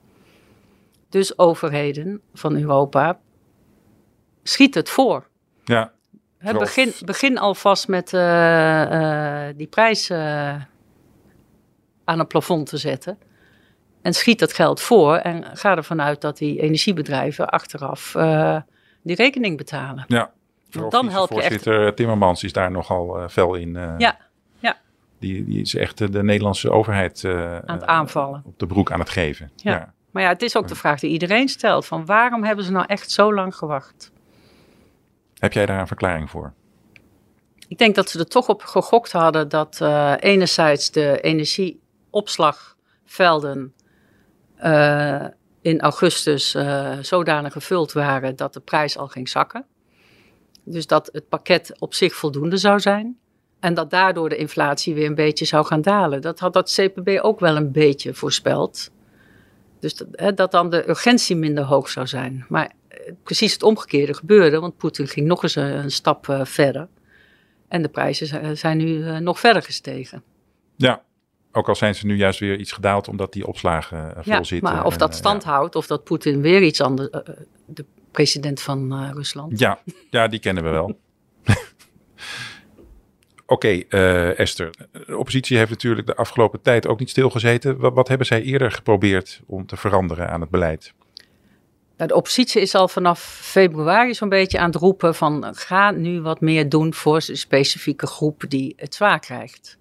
Dus 1.09 1.39
overheden 1.39 2.21
van 2.35 2.57
Europa, 2.57 3.19
schiet 4.43 4.75
het 4.75 4.89
voor. 4.89 5.27
Ja, 5.65 5.93
Vooral- 6.41 6.61
begin, 6.61 6.93
begin 7.05 7.39
alvast 7.39 7.89
met 7.89 8.13
eh, 8.15 9.49
eh, 9.49 9.57
die 9.57 9.67
prijs 9.67 10.11
eh, 10.11 10.55
aan 12.05 12.19
een 12.19 12.27
plafond 12.27 12.67
te 12.69 12.77
zetten. 12.77 13.19
En 14.03 14.13
schiet 14.15 14.39
dat 14.39 14.53
geld 14.53 14.81
voor 14.81 15.17
en 15.17 15.45
ga 15.57 15.77
ervan 15.77 16.03
uit 16.03 16.21
dat 16.21 16.39
die 16.39 16.61
energiebedrijven 16.61 17.49
achteraf 17.49 18.13
die 19.03 19.17
rekening 19.17 19.57
betalen. 19.57 20.05
ja. 20.09 20.31
Vooral 20.73 20.91
dan 20.91 21.09
help 21.09 21.29
je 21.31 21.35
echt- 21.35 21.45
Voorzitter 21.45 21.95
Timmermans 21.95 22.45
is 22.45 22.53
daar 22.53 22.71
nogal 22.71 23.29
fel 23.29 23.55
in. 23.55 23.73
Ja, 23.99 24.19
ja. 24.59 24.77
Die, 25.19 25.45
die 25.45 25.61
is 25.61 25.75
echt 25.75 26.13
de 26.13 26.23
Nederlandse 26.23 26.71
overheid 26.71 27.25
Aan 27.25 27.63
het 27.67 27.85
aanvallen. 27.87 28.43
op 28.47 28.59
de 28.59 28.67
broek 28.67 28.93
aan 28.93 28.99
het 29.01 29.11
geven. 29.11 29.51
Ja. 29.57 29.73
ja. 29.73 29.93
Maar 30.11 30.23
ja, 30.23 30.29
het 30.29 30.43
is 30.43 30.57
ook 30.57 30.69
de 30.69 30.75
vraag 30.75 31.01
die 31.01 31.11
iedereen 31.11 31.49
stelt: 31.49 31.87
van 31.87 32.07
waarom 32.07 32.45
hebben 32.45 32.65
ze 32.65 32.73
nou 32.73 32.85
echt 32.89 33.11
zo 33.11 33.35
lang 33.35 33.57
gewacht? 33.57 34.13
Heb 35.41 35.53
jij 35.53 35.67
daar 35.67 35.81
een 35.81 35.87
verklaring 35.87 36.31
voor? 36.31 36.53
Ik 37.69 37.79
denk 37.79 37.95
dat 37.95 38.11
ze 38.11 38.19
er 38.19 38.27
toch 38.27 38.49
op 38.49 38.63
gegokt 38.63 39.13
hadden 39.13 39.49
dat 39.49 39.81
eh, 39.81 40.15
enerzijds 40.19 40.91
de 40.91 41.21
energieopslagvelden 41.21 43.75
eh, 44.57 45.27
in 45.61 45.81
augustus 45.81 46.55
eh, 46.55 46.99
zodanig 47.01 47.53
gevuld 47.53 47.93
waren 47.93 48.37
dat 48.37 48.53
de 48.53 48.61
prijs 48.61 48.99
al 48.99 49.07
ging 49.07 49.29
zakken. 49.29 49.67
Dus 50.65 50.87
dat 50.87 51.09
het 51.13 51.29
pakket 51.29 51.77
op 51.79 51.95
zich 51.95 52.15
voldoende 52.15 52.57
zou 52.57 52.81
zijn. 52.81 53.19
En 53.61 53.75
dat 53.75 53.91
daardoor 53.91 54.29
de 54.29 54.37
inflatie 54.37 54.95
weer 54.95 55.07
een 55.07 55.15
beetje 55.15 55.45
zou 55.45 55.67
gaan 55.67 55.83
dalen. 55.83 56.21
Dat 56.21 56.39
had 56.39 56.53
dat 56.53 56.75
CPB 56.75 57.19
ook 57.23 57.41
wel 57.41 57.57
een 57.57 57.73
beetje 57.73 58.15
voorspeld. 58.15 58.91
Dus 59.81 59.95
dat, 59.95 60.09
hè, 60.13 60.35
dat 60.35 60.51
dan 60.51 60.71
de 60.71 60.89
urgentie 60.89 61.37
minder 61.37 61.65
hoog 61.65 61.89
zou 61.89 62.07
zijn. 62.07 62.45
Maar 62.49 62.73
precies 63.23 63.53
het 63.53 63.63
omgekeerde 63.63 64.15
gebeurde, 64.15 64.61
want 64.61 64.77
Poetin 64.77 65.09
ging 65.09 65.27
nog 65.27 65.43
eens 65.43 65.55
een, 65.55 65.77
een 65.79 65.91
stap 65.91 66.29
eh, 66.29 66.45
verder. 66.45 66.89
En 67.69 67.83
de 67.83 67.89
prijzen 67.89 68.27
zijn- 68.27 68.57
zijn 68.57 68.77
nu 68.79 69.05
eh, 69.07 69.17
nog 69.17 69.41
verder 69.41 69.63
gestegen. 69.63 70.23
Ja, 70.77 71.03
ook 71.53 71.69
al 71.69 71.75
zijn 71.75 71.95
ze 71.95 72.07
nu 72.07 72.17
juist 72.17 72.39
weer 72.41 72.59
iets 72.59 72.73
gedaald 72.73 73.09
omdat 73.09 73.33
die 73.33 73.47
opslagen 73.47 73.99
eh, 74.17 74.23
vol 74.23 74.33
Ja, 74.33 74.43
zitten. 74.43 74.73
maar 74.73 74.85
of 74.85 74.93
en, 74.93 74.99
dat 74.99 75.11
eh, 75.11 75.17
stand 75.17 75.45
houdt, 75.45 75.77
of 75.77 75.87
dat 75.87 76.05
Poetin 76.05 76.41
weer 76.41 76.63
iets 76.63 76.81
anders, 76.81 77.11
eh, 77.11 77.21
eh, 77.25 77.35
de 77.67 77.85
president 78.11 78.61
van 78.61 78.93
eh, 78.93 79.11
Rusland. 79.13 79.59
Ja, 79.59 79.79
ja, 80.11 80.29
die 80.29 80.41
kennen 80.41 80.65
we 80.65 80.71
wel. 80.71 80.99
Oké, 83.47 83.69
eh, 83.69 84.39
Esther. 84.39 84.71
De 85.07 85.17
oppositie 85.19 85.57
heeft 85.57 85.71
natuurlijk 85.71 86.07
de 86.07 86.17
afgelopen 86.17 86.61
tijd 86.63 86.87
ook 86.87 86.99
niet 86.99 87.11
stilgezeten. 87.11 87.79
Wat, 87.79 87.95
wat 87.95 88.09
hebben 88.09 88.27
zij 88.27 88.43
eerder 88.43 88.73
geprobeerd 88.73 89.41
om 89.47 89.67
te 89.67 89.77
veranderen 89.77 90.31
aan 90.31 90.41
het 90.41 90.51
beleid? 90.51 90.95
Nou, 92.01 92.13
de 92.13 92.19
oppositie 92.19 92.61
is 92.61 92.75
al 92.75 92.89
vanaf 92.89 93.21
februari 93.43 94.15
zo'n 94.15 94.29
beetje 94.29 94.59
aan 94.59 94.71
het 94.71 94.81
roepen 94.81 95.15
van 95.15 95.55
ga 95.57 95.91
nu 95.91 96.21
wat 96.21 96.41
meer 96.41 96.69
doen 96.69 96.95
voor 96.95 97.21
de 97.27 97.37
specifieke 97.37 98.07
groep 98.07 98.45
die 98.49 98.73
het 98.77 98.95
zwaar 98.95 99.21
krijgt. 99.21 99.79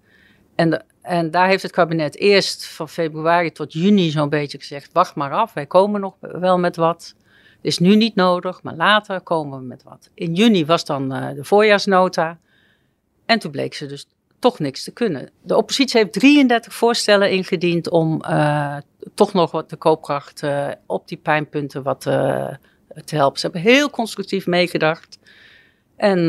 En, 0.56 0.86
en 1.02 1.32
daar 1.32 1.48
heeft 1.48 1.64
het 1.64 1.72
kabinet 1.72 2.16
eerst 2.16 2.68
van 2.68 2.90
februari 2.90 3.52
tot 3.52 3.74
juni 3.74 4.10
zo'n 4.10 4.30
beetje 4.30 4.58
gezegd, 4.58 4.90
wacht 4.94 5.16
maar 5.16 5.32
af, 5.32 5.54
wij 5.54 5.66
komen 5.66 6.02
nog 6.02 6.16
wel 6.20 6.60
met 6.60 6.76
wat. 6.76 7.16
Het 7.56 7.58
is 7.62 7.78
nu 7.78 7.96
niet 7.96 8.16
nodig, 8.16 8.64
maar 8.64 8.76
later 8.76 9.22
komen 9.22 9.60
we 9.60 9.66
met 9.66 9.84
wat. 9.84 10.10
In 10.14 10.34
juni 10.34 10.66
was 10.66 10.86
dan 10.86 11.14
eh, 11.14 11.36
de 11.36 11.44
voorjaarsnota. 11.44 12.40
En 13.26 13.40
toen 13.40 13.52
bleek 13.52 13.74
ze 13.74 13.86
dus 13.86 14.08
toch 14.40 14.60
niks 14.60 14.84
te 14.84 14.92
kunnen. 14.92 15.30
De 15.42 15.56
oppositie 15.56 16.00
heeft 16.00 16.14
33 16.14 16.74
voorstellen 16.74 17.32
ingediend 17.32 17.90
om 17.90 18.22
uh, 18.30 18.78
toch 19.14 19.34
nog 19.34 19.52
wat 19.52 19.70
de 19.70 19.76
koopkracht 19.76 20.44
uh, 20.44 20.68
op 20.86 21.08
die 21.08 21.18
pijnpunten 21.18 21.84
wat 21.84 22.06
uh, 22.06 22.48
te 23.06 23.16
helpen. 23.16 23.40
Ze 23.40 23.46
hebben 23.46 23.72
heel 23.72 23.90
constructief 23.90 24.48
meegedacht. 24.48 25.20
En 25.96 26.24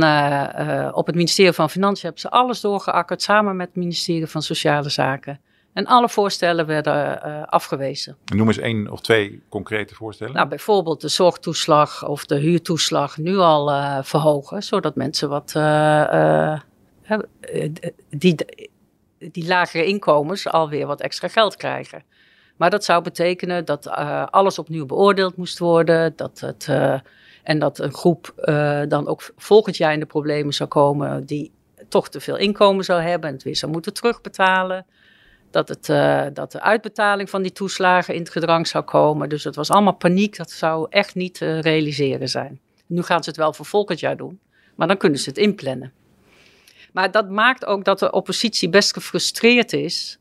op 0.95 1.07
het 1.07 1.15
ministerie 1.15 1.53
van 1.53 1.71
Financiën 1.71 2.03
hebben 2.03 2.21
ze 2.21 2.31
alles 2.31 2.61
doorgeakkerd 2.61 3.23
samen 3.23 3.57
met 3.57 3.67
het 3.67 3.77
ministerie 3.77 4.27
van 4.27 4.43
Sociale 4.43 4.89
Zaken. 4.89 5.41
En 5.73 5.87
alle 5.87 6.09
voorstellen 6.09 6.67
werden 6.67 7.21
afgewezen. 7.49 8.17
noem 8.35 8.47
eens 8.47 8.59
één 8.59 8.91
of 8.91 9.01
twee 9.01 9.43
concrete 9.49 9.95
voorstellen. 9.95 10.35
Nou, 10.35 10.49
bijvoorbeeld 10.49 11.01
de 11.01 11.09
zorgtoeslag 11.09 12.09
of 12.09 12.27
de 12.27 12.39
huurtoeslag 12.39 13.17
nu 13.17 13.37
al 13.37 13.67
verhogen, 14.03 14.63
zodat 14.63 14.95
mensen 14.95 15.29
wat 15.29 15.53
eh, 15.57 16.61
die, 18.09 18.35
die 19.19 19.47
lagere 19.47 19.85
inkomens 19.85 20.49
alweer 20.49 20.87
wat 20.87 21.01
extra 21.01 21.29
geld 21.29 21.57
krijgen. 21.57 22.03
Maar 22.57 22.71
dat 22.71 22.85
zou 22.85 23.03
betekenen 23.03 23.65
dat 23.65 23.87
uh, 23.87 24.27
alles 24.27 24.59
opnieuw 24.59 24.87
beoordeeld 24.87 25.37
moest 25.37 25.59
worden. 25.59 26.13
Dat 26.17 26.41
het, 26.41 26.69
en 27.43 27.59
dat 27.59 27.79
een 27.79 27.93
groep 27.93 28.35
dan 28.89 29.07
ook 29.07 29.31
volgend 29.37 29.77
jaar 29.77 29.93
in 29.93 30.01
de 30.01 30.07
problemen 30.07 30.53
zou 30.53 30.69
komen 30.69 31.27
die 31.27 31.53
toch 31.89 32.09
te 32.09 32.21
veel 32.21 32.37
inkomen 32.37 32.85
zou 32.85 33.01
hebben 33.01 33.29
en 33.29 33.35
het 33.35 33.45
weer 33.45 33.57
zou 33.57 33.73
moeten 33.73 33.95
terugbetalen. 33.95 34.87
Dat, 35.51 35.69
het, 35.69 35.87
dat 36.35 36.53
de 36.53 36.61
uitbetaling 36.61 37.31
van 37.31 37.43
die 37.43 37.53
toeslagen 37.53 38.15
in 38.15 38.21
het 38.21 38.31
gedrang 38.31 38.67
zou 38.67 38.85
komen. 38.85 39.29
Dus 39.29 39.45
het 39.45 39.57
was 39.57 39.71
allemaal 39.71 39.97
paniek. 39.97 40.37
Dat 40.37 40.51
zou 40.51 40.87
echt 40.91 41.15
niet 41.15 41.39
realiseren 41.39 42.29
zijn. 42.29 42.61
Nu 42.87 43.03
gaan 43.03 43.23
ze 43.23 43.29
het 43.29 43.39
wel 43.39 43.53
voor 43.53 43.67
volgend 43.67 44.01
jaar 44.01 44.17
doen, 44.17 44.41
maar 44.75 44.87
dan 44.89 44.97
kunnen 44.97 45.19
ze 45.19 45.29
het 45.29 45.39
inplannen. 45.39 45.93
Maar 46.93 47.11
dat 47.11 47.31
maakt 47.31 47.67
ook 47.67 47.85
dat 47.85 47.99
de 47.99 48.11
oppositie 48.11 48.69
best 48.69 48.93
gefrustreerd 48.93 49.73
is. 49.73 50.19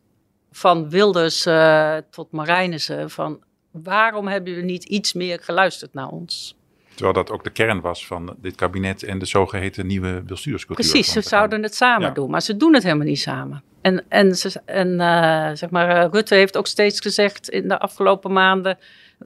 Van 0.51 0.89
Wilders 0.89 1.45
uh, 1.45 1.97
tot 2.09 2.31
Marijnissen. 2.31 3.09
Van 3.09 3.43
waarom 3.71 4.27
hebben 4.27 4.51
jullie 4.51 4.71
niet 4.71 4.83
iets 4.83 5.13
meer 5.13 5.39
geluisterd 5.41 5.93
naar 5.93 6.07
ons? 6.07 6.57
Terwijl 6.93 7.13
dat 7.13 7.31
ook 7.31 7.43
de 7.43 7.49
kern 7.49 7.81
was 7.81 8.07
van 8.07 8.35
dit 8.41 8.55
kabinet 8.55 9.03
en 9.03 9.19
de 9.19 9.25
zogeheten 9.25 9.87
nieuwe 9.87 10.21
bestuurscultuur. 10.21 10.89
Precies, 10.89 11.11
ze 11.11 11.21
zouden 11.21 11.63
het 11.63 11.75
samen 11.75 12.13
doen, 12.13 12.29
maar 12.29 12.41
ze 12.41 12.57
doen 12.57 12.73
het 12.73 12.83
helemaal 12.83 13.05
niet 13.05 13.19
samen. 13.19 13.63
En, 13.81 14.05
en, 14.07 14.35
ze, 14.35 14.61
en 14.65 14.87
uh, 14.87 15.49
zeg 15.53 15.69
maar, 15.69 16.03
uh, 16.03 16.11
Rutte 16.11 16.35
heeft 16.35 16.57
ook 16.57 16.67
steeds 16.67 16.99
gezegd 16.99 17.49
in 17.49 17.67
de 17.67 17.79
afgelopen 17.79 18.33
maanden 18.33 18.77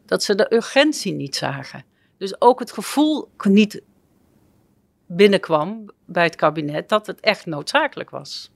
dat 0.06 0.24
ze 0.24 0.36
de 0.36 0.54
urgentie 0.54 1.14
niet 1.14 1.36
zagen. 1.36 1.86
Dus 2.18 2.42
ook 2.42 2.60
het 2.60 2.72
gevoel 2.72 3.30
niet 3.44 3.82
binnenkwam 5.16 5.90
bij 6.06 6.24
het 6.24 6.36
kabinet 6.36 6.90
dat 6.90 7.08
het 7.08 7.20
echt 7.20 7.46
noodzakelijk 7.46 8.10
was. 8.10 8.52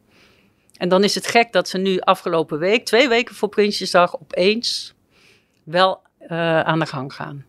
En 0.77 0.89
dan 0.89 1.03
is 1.03 1.15
het 1.15 1.27
gek 1.27 1.51
dat 1.51 1.69
ze 1.69 1.77
nu 1.77 1.99
afgelopen 1.99 2.59
week, 2.59 2.85
twee 2.85 3.07
weken 3.07 3.35
voor 3.35 3.49
Prinsjesdag, 3.49 4.19
opeens 4.19 4.95
wel 5.63 6.01
uh, 6.21 6.59
aan 6.59 6.79
de 6.79 6.85
gang 6.85 7.13
gaan. 7.13 7.45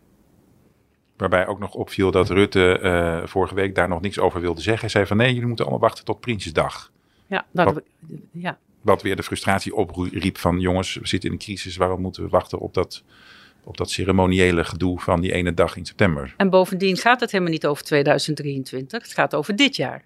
Waarbij 1.17 1.47
ook 1.47 1.59
nog 1.59 1.73
opviel 1.73 2.11
dat 2.11 2.29
Rutte 2.29 2.79
uh, 2.81 3.27
vorige 3.27 3.55
week 3.55 3.75
daar 3.75 3.87
nog 3.87 4.01
niks 4.01 4.19
over 4.19 4.41
wilde 4.41 4.61
zeggen. 4.61 4.81
Hij 4.81 4.89
zei 4.89 5.05
van 5.05 5.17
nee, 5.17 5.33
jullie 5.33 5.47
moeten 5.47 5.65
allemaal 5.65 5.83
wachten 5.83 6.05
tot 6.05 6.19
Prinsjesdag. 6.19 6.91
Ja, 7.27 7.45
wat, 7.51 7.81
ja. 8.31 8.57
wat 8.81 9.01
weer 9.01 9.15
de 9.15 9.23
frustratie 9.23 9.75
opriep 9.75 10.37
van 10.37 10.59
jongens, 10.59 10.95
we 10.95 11.07
zitten 11.07 11.29
in 11.29 11.35
een 11.35 11.41
crisis, 11.41 11.77
waarom 11.77 12.01
moeten 12.01 12.23
we 12.23 12.29
wachten 12.29 12.59
op 12.59 12.73
dat 12.73 13.03
op 13.63 13.77
dat 13.77 13.91
ceremoniële 13.91 14.63
gedoe 14.63 14.99
van 14.99 15.21
die 15.21 15.31
ene 15.31 15.53
dag 15.53 15.75
in 15.75 15.85
september. 15.85 16.33
En 16.37 16.49
bovendien 16.49 16.97
gaat 16.97 17.19
het 17.19 17.31
helemaal 17.31 17.53
niet 17.53 17.65
over 17.65 17.83
2023, 17.83 19.01
het 19.03 19.13
gaat 19.13 19.35
over 19.35 19.55
dit 19.55 19.75
jaar. 19.75 20.05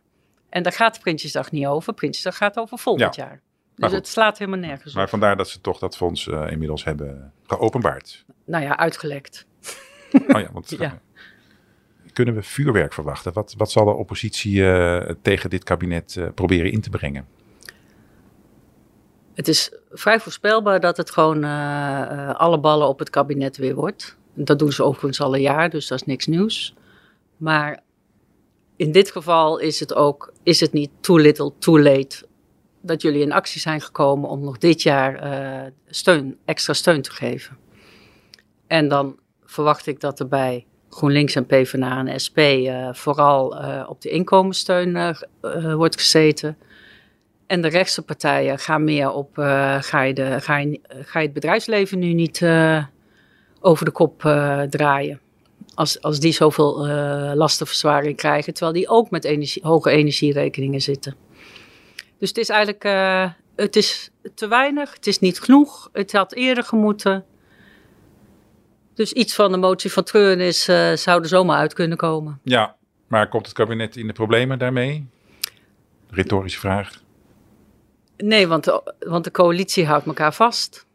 En 0.49 0.63
daar 0.63 0.71
gaat 0.71 0.99
Prinsjesdag 0.99 1.51
niet 1.51 1.65
over, 1.65 1.93
Prinsjesdag 1.93 2.37
gaat 2.37 2.57
over 2.57 2.77
volgend 2.77 3.15
jaar. 3.15 3.41
Dus 3.75 3.91
het 3.91 4.07
slaat 4.07 4.37
helemaal 4.37 4.59
nergens 4.59 4.91
op. 4.91 4.97
Maar 4.97 5.09
vandaar 5.09 5.37
dat 5.37 5.49
ze 5.49 5.61
toch 5.61 5.79
dat 5.79 5.95
fonds 5.97 6.27
uh, 6.27 6.51
inmiddels 6.51 6.83
hebben 6.83 7.33
geopenbaard. 7.47 8.25
Nou 8.45 8.63
ja, 8.63 8.77
uitgelekt. 8.77 9.45
Oh 10.13 10.39
ja, 10.39 10.49
want 10.51 10.69
ja. 10.79 11.01
kunnen 12.13 12.35
we 12.35 12.43
vuurwerk 12.43 12.93
verwachten? 12.93 13.33
Wat, 13.33 13.53
wat 13.57 13.71
zal 13.71 13.85
de 13.85 13.91
oppositie 13.91 14.55
uh, 14.55 14.97
tegen 15.21 15.49
dit 15.49 15.63
kabinet 15.63 16.15
uh, 16.15 16.27
proberen 16.35 16.71
in 16.71 16.81
te 16.81 16.89
brengen? 16.89 17.27
Het 19.33 19.47
is 19.47 19.71
vrij 19.91 20.19
voorspelbaar 20.19 20.79
dat 20.79 20.97
het 20.97 21.11
gewoon 21.11 21.43
uh, 21.43 22.33
alle 22.33 22.59
ballen 22.59 22.87
op 22.87 22.99
het 22.99 23.09
kabinet 23.09 23.57
weer 23.57 23.75
wordt. 23.75 24.17
Dat 24.33 24.59
doen 24.59 24.71
ze 24.71 24.83
overigens 24.83 25.21
al 25.21 25.35
een 25.35 25.41
jaar, 25.41 25.69
dus 25.69 25.87
dat 25.87 25.99
is 25.99 26.07
niks 26.07 26.27
nieuws. 26.27 26.73
Maar 27.37 27.79
in 28.75 28.91
dit 28.91 29.11
geval 29.11 29.57
is 29.57 29.79
het 29.79 29.93
ook, 29.93 30.33
is 30.43 30.59
het 30.59 30.73
niet 30.73 30.89
too 30.99 31.17
little, 31.17 31.51
too 31.59 31.79
late 31.79 32.25
dat 32.81 33.01
jullie 33.01 33.21
in 33.21 33.31
actie 33.31 33.61
zijn 33.61 33.81
gekomen 33.81 34.29
om 34.29 34.43
nog 34.43 34.57
dit 34.57 34.81
jaar 34.81 35.23
uh, 35.23 35.71
steun, 35.87 36.37
extra 36.45 36.73
steun 36.73 37.01
te 37.01 37.11
geven. 37.11 37.57
En 38.67 38.87
dan 38.87 39.19
verwacht 39.45 39.87
ik 39.87 39.99
dat 39.99 40.19
er 40.19 40.27
bij 40.27 40.65
GroenLinks 40.89 41.35
en 41.35 41.45
PvdA 41.45 42.05
en 42.05 42.19
SP 42.25 42.39
vooral 42.91 43.47
op 43.87 44.01
de 44.01 44.09
inkomenssteun 44.09 45.15
wordt 45.75 45.99
gezeten. 45.99 46.57
En 47.53 47.61
de 47.61 47.67
rechtse 47.67 48.01
partijen 48.01 48.59
gaan 48.59 48.83
meer 48.83 49.11
op, 49.11 49.37
uh, 49.37 49.77
ga, 49.81 50.01
je 50.01 50.13
de, 50.13 50.41
ga, 50.41 50.57
je, 50.57 50.79
ga 50.87 51.19
je 51.19 51.25
het 51.25 51.33
bedrijfsleven 51.33 51.99
nu 51.99 52.13
niet 52.13 52.39
uh, 52.39 52.83
over 53.59 53.85
de 53.85 53.91
kop 53.91 54.23
uh, 54.23 54.61
draaien. 54.61 55.19
Als, 55.75 56.01
als 56.01 56.19
die 56.19 56.31
zoveel 56.31 56.87
lastenverzwaring 57.35 58.17
krijgen, 58.17 58.53
terwijl 58.53 58.75
die 58.75 58.87
ook 58.87 59.09
met 59.09 59.59
hoge 59.61 59.89
energierekeningen 59.89 60.81
zitten. 60.81 61.15
Dus 62.19 62.29
het 62.29 62.37
is 62.37 62.49
eigenlijk 62.49 62.83
het 63.55 63.75
is 63.75 64.09
te 64.35 64.47
weinig, 64.47 64.93
het 64.93 65.07
is 65.07 65.19
niet 65.19 65.39
genoeg, 65.39 65.89
het 65.91 66.11
had 66.11 66.33
eerder 66.33 66.63
gemoeten. 66.63 67.25
Dus 68.93 69.13
iets 69.13 69.35
van 69.35 69.51
de 69.51 69.57
motie 69.57 69.91
van 69.91 70.03
treurnis 70.03 70.63
zou 70.93 71.21
er 71.21 71.27
zomaar 71.27 71.57
uit 71.57 71.73
kunnen 71.73 71.97
komen. 71.97 72.39
Ja, 72.43 72.75
maar 73.07 73.29
komt 73.29 73.45
het 73.45 73.55
kabinet 73.55 73.95
in 73.95 74.07
de 74.07 74.13
problemen 74.13 74.59
daarmee? 74.59 75.07
Retorische 76.09 76.59
vraag. 76.59 77.01
Nee, 78.17 78.47
want 78.47 78.63
de, 78.63 78.93
want 78.99 79.23
de 79.23 79.31
coalitie 79.31 79.85
houdt 79.85 80.05
elkaar 80.05 80.33
vast. 80.33 80.85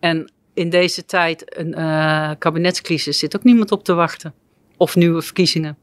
En 0.00 0.32
in 0.54 0.70
deze 0.70 1.04
tijd, 1.04 1.58
een 1.58 1.78
uh, 1.78 2.30
kabinetscrisis, 2.38 3.18
zit 3.18 3.36
ook 3.36 3.44
niemand 3.44 3.72
op 3.72 3.84
te 3.84 3.94
wachten. 3.94 4.34
Of 4.76 4.96
nieuwe 4.96 5.22
verkiezingen. 5.22 5.78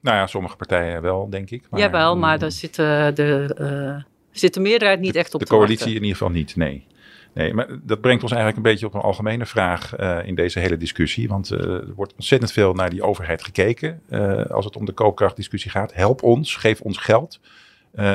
Nou 0.00 0.16
ja, 0.16 0.26
sommige 0.26 0.56
partijen 0.56 1.02
wel, 1.02 1.30
denk 1.30 1.50
ik. 1.50 1.62
Maar, 1.70 1.80
Jawel, 1.80 2.16
maar 2.16 2.38
daar 2.38 2.52
zit, 2.52 2.78
uh, 2.78 3.08
de, 3.14 3.56
uh, 3.60 4.02
zit 4.30 4.54
de 4.54 4.60
meerderheid 4.60 5.00
niet 5.00 5.16
echt 5.16 5.34
op 5.34 5.40
de 5.40 5.46
te 5.46 5.56
wachten. 5.56 5.76
De 5.76 5.76
coalitie 5.76 6.00
in 6.00 6.06
ieder 6.06 6.16
geval 6.16 6.32
niet, 6.32 6.56
nee. 6.56 6.86
Nee, 7.36 7.54
maar 7.54 7.68
dat 7.82 8.00
brengt 8.00 8.22
ons 8.22 8.32
eigenlijk 8.32 8.64
een 8.64 8.72
beetje 8.72 8.86
op 8.86 8.94
een 8.94 9.00
algemene 9.00 9.46
vraag 9.46 9.98
uh, 9.98 10.18
in 10.24 10.34
deze 10.34 10.58
hele 10.58 10.76
discussie. 10.76 11.28
Want 11.28 11.52
uh, 11.52 11.60
er 11.60 11.94
wordt 11.94 12.12
ontzettend 12.14 12.52
veel 12.52 12.72
naar 12.72 12.90
die 12.90 13.02
overheid 13.02 13.44
gekeken 13.44 14.00
uh, 14.08 14.44
als 14.44 14.64
het 14.64 14.76
om 14.76 14.84
de 14.84 14.92
koopkrachtdiscussie 14.92 15.70
gaat. 15.70 15.94
Help 15.94 16.22
ons, 16.22 16.56
geef 16.56 16.80
ons 16.80 16.98
geld. 16.98 17.40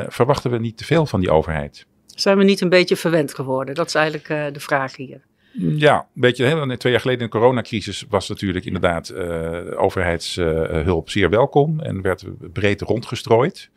verwachten 0.08 0.52
we 0.52 0.60
niet 0.60 0.78
te 0.78 0.86
veel 0.86 1.06
van 1.06 1.20
die 1.20 1.32
overheid? 1.32 1.86
Zijn 2.16 2.38
we 2.38 2.44
niet 2.44 2.62
een 2.62 2.70
beetje 2.70 2.96
verwend 2.96 3.34
geworden? 3.34 3.76
Dat 3.76 3.88
is 3.88 3.96
eigenlijk 3.96 4.30
uh, 4.30 4.46
de 4.54 4.60
vraag 4.60 4.96
hier. 4.96 5.22
Ja, 5.54 5.96
een 5.96 6.22
beetje. 6.22 6.46
Hè, 6.46 6.78
twee 6.78 6.92
jaar 6.92 7.02
geleden 7.02 7.22
in 7.24 7.30
de 7.32 7.38
coronacrisis 7.38 8.06
was 8.10 8.30
natuurlijk 8.30 8.66
inderdaad 8.66 9.10
uh, 9.10 9.82
overheidshulp 9.82 11.10
zeer 11.10 11.30
welkom 11.30 11.80
en 11.80 12.02
werd 12.02 12.26
breed 12.54 12.82
rondgestrooid. 12.82 13.70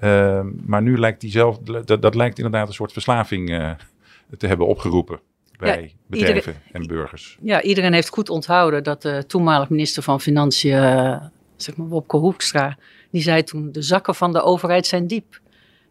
Uh, 0.00 0.40
maar 0.66 0.82
nu 0.82 0.98
lijkt 0.98 1.20
die 1.20 1.30
zelf, 1.30 1.58
dat, 1.58 2.02
dat 2.02 2.14
lijkt 2.14 2.36
inderdaad 2.36 2.68
een 2.68 2.74
soort 2.74 2.92
verslaving 2.92 3.50
uh, 3.50 3.70
te 4.38 4.46
hebben 4.46 4.66
opgeroepen 4.66 5.20
bij 5.58 5.82
ja, 5.82 5.88
bedrijven 6.06 6.36
iedereen, 6.36 6.60
en 6.72 6.86
burgers. 6.86 7.38
Ja, 7.42 7.62
iedereen 7.62 7.92
heeft 7.92 8.08
goed 8.08 8.28
onthouden 8.28 8.82
dat 8.84 9.02
de 9.02 9.24
toenmalig 9.26 9.68
minister 9.68 10.02
van 10.02 10.20
Financiën, 10.20 11.20
zeg 11.56 11.76
maar 11.76 11.88
Wopke 11.88 12.16
Hoekstra, 12.16 12.76
die 13.10 13.22
zei 13.22 13.42
toen: 13.42 13.72
de 13.72 13.82
zakken 13.82 14.14
van 14.14 14.32
de 14.32 14.42
overheid 14.42 14.86
zijn 14.86 15.06
diep. 15.06 15.40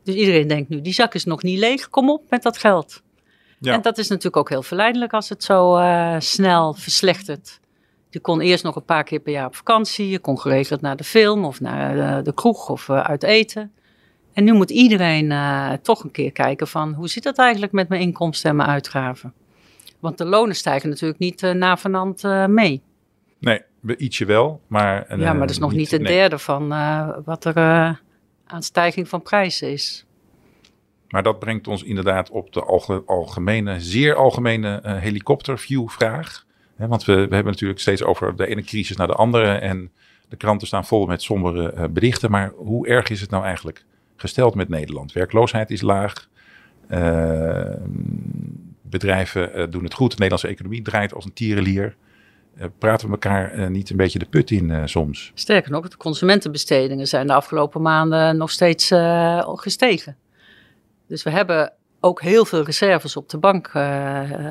Dus 0.10 0.18
iedereen 0.18 0.48
denkt 0.48 0.70
nu, 0.70 0.82
die 0.82 0.94
zak 0.94 1.14
is 1.14 1.26
nog 1.26 1.44
niet 1.44 1.60
leeg, 1.60 1.90
kom 1.90 2.10
op 2.10 2.24
met 2.30 2.44
dat 2.44 2.58
geld. 2.58 3.02
Ja. 3.60 3.74
En 3.74 3.82
dat 3.82 3.98
is 3.98 4.08
natuurlijk 4.08 4.38
ook 4.38 4.50
heel 4.50 4.64
verleidelijk 4.64 5.14
als 5.14 5.30
het 5.30 5.44
zo 5.44 5.78
uh, 5.78 6.16
snel 6.20 6.74
verslechtert. 6.74 7.60
Je 8.10 8.20
kon 8.20 8.42
eerst 8.42 8.64
nog 8.64 8.76
een 8.76 8.86
paar 8.86 9.04
keer 9.04 9.20
per 9.20 9.34
jaar 9.34 9.46
op 9.46 9.56
vakantie, 9.56 10.10
je 10.10 10.20
kon 10.20 10.40
geregeld 10.40 10.82
naar 10.82 10.96
de 10.96 11.04
film 11.04 11.46
of 11.46 11.62
naar 11.62 11.96
uh, 11.96 12.24
de 12.24 12.34
kroeg 12.34 12.70
of 12.70 12.88
uh, 12.88 13.00
uit 13.00 13.24
eten. 13.24 13.72
En 14.34 14.44
nu 14.44 14.54
moet 14.54 14.70
iedereen 14.70 15.34
toch 15.82 16.04
een 16.04 16.12
keer 16.12 16.32
kijken 16.32 16.68
van 16.68 16.94
hoe 16.94 17.08
zit 17.08 17.24
dat 17.24 17.38
eigenlijk 17.38 17.72
met 17.72 17.90
mijn 17.90 18.02
inkomsten 18.02 18.50
en 18.50 18.56
mijn 18.56 18.70
uitgaven. 18.70 19.34
Want 20.00 20.18
de 20.18 20.26
lonen 20.26 20.56
stijgen 20.56 20.90
natuurlijk 20.90 21.20
niet 21.20 21.42
na 21.42 21.78
vanand 21.78 22.24
mee. 22.48 22.82
Nee, 23.40 23.62
ietsje 23.98 24.26
wel, 24.26 24.62
maar... 24.68 25.18
ja, 25.20 25.32
maar 25.34 25.40
dat 25.40 25.50
is 25.50 25.60
nog 25.60 25.72
niet, 25.72 25.80
niet 25.80 25.92
een 25.92 26.02
nee. 26.02 26.14
derde 26.14 26.38
van 26.38 26.68
wat 27.26 27.46
er 27.46 28.00
aan 28.52 28.64
stijging 28.64 29.10
van 29.10 29.22
prijzen 29.22 29.72
is. 29.72 30.06
Maar 31.10 31.24
dat 31.24 31.40
brengt 31.40 31.68
ons 31.68 31.84
inderdaad 31.84 32.30
op 32.30 32.54
de 32.54 32.64
algemene, 33.06 33.80
zeer 33.80 34.16
algemene 34.16 34.82
uh, 34.86 34.98
helikopterview-vraag. 34.98 36.46
want 36.76 37.06
we, 37.06 37.14
we, 37.14 37.36
hebben 37.36 37.52
natuurlijk 37.54 37.80
steeds 37.80 38.04
over 38.04 38.36
de 38.36 38.48
ene 38.48 38.64
crisis 38.64 38.98
naar 38.98 39.08
de 39.08 39.14
andere. 39.14 39.52
En 39.52 39.92
de 40.28 40.36
kranten 40.36 40.68
staan 40.68 40.86
vol 40.86 41.06
met 41.06 41.22
sombere 41.22 41.74
uh, 41.74 41.84
berichten. 41.90 42.32
Maar 42.32 42.52
hoe 42.56 42.88
erg 42.88 43.10
is 43.10 43.22
het 43.22 43.30
nou 43.30 43.44
eigenlijk 43.44 43.84
gesteld 44.16 44.56
met 44.56 44.70
Nederland. 44.70 45.12
Werkloosheid 45.12 45.72
is 45.72 45.82
laag. 45.82 46.28
Uh, 46.90 47.74
bedrijven 48.82 49.72
doen 49.72 49.84
het 49.84 49.94
goed. 49.94 50.10
De 50.10 50.16
Nederlandse 50.16 50.48
economie 50.48 50.82
draait 50.82 51.14
als 51.14 51.26
een 51.26 51.34
tierenlier. 51.34 51.96
Uh, 52.60 52.66
praten 52.78 53.06
we 53.08 53.14
elkaar 53.14 53.72
niet 53.72 53.90
een 53.90 53.98
beetje 53.98 54.20
de 54.20 54.26
put 54.26 54.52
in 54.52 54.90
soms? 54.90 55.32
Sterker 55.34 55.72
nog, 55.72 55.88
de 55.88 55.98
consumentenbestedingen 55.98 57.08
zijn 57.08 57.28
de 57.28 57.34
afgelopen 57.34 57.82
maanden 57.82 58.38
nog 58.38 58.52
steeds 58.52 58.92
gestegen. 59.44 60.18
Dus 61.08 61.24
we 61.24 61.30
hebben 61.30 61.74
ook 62.00 62.22
heel 62.22 62.46
veel 62.46 62.64
reserves 62.64 63.16
op 63.16 63.30
de 63.30 63.38
bank 63.38 63.72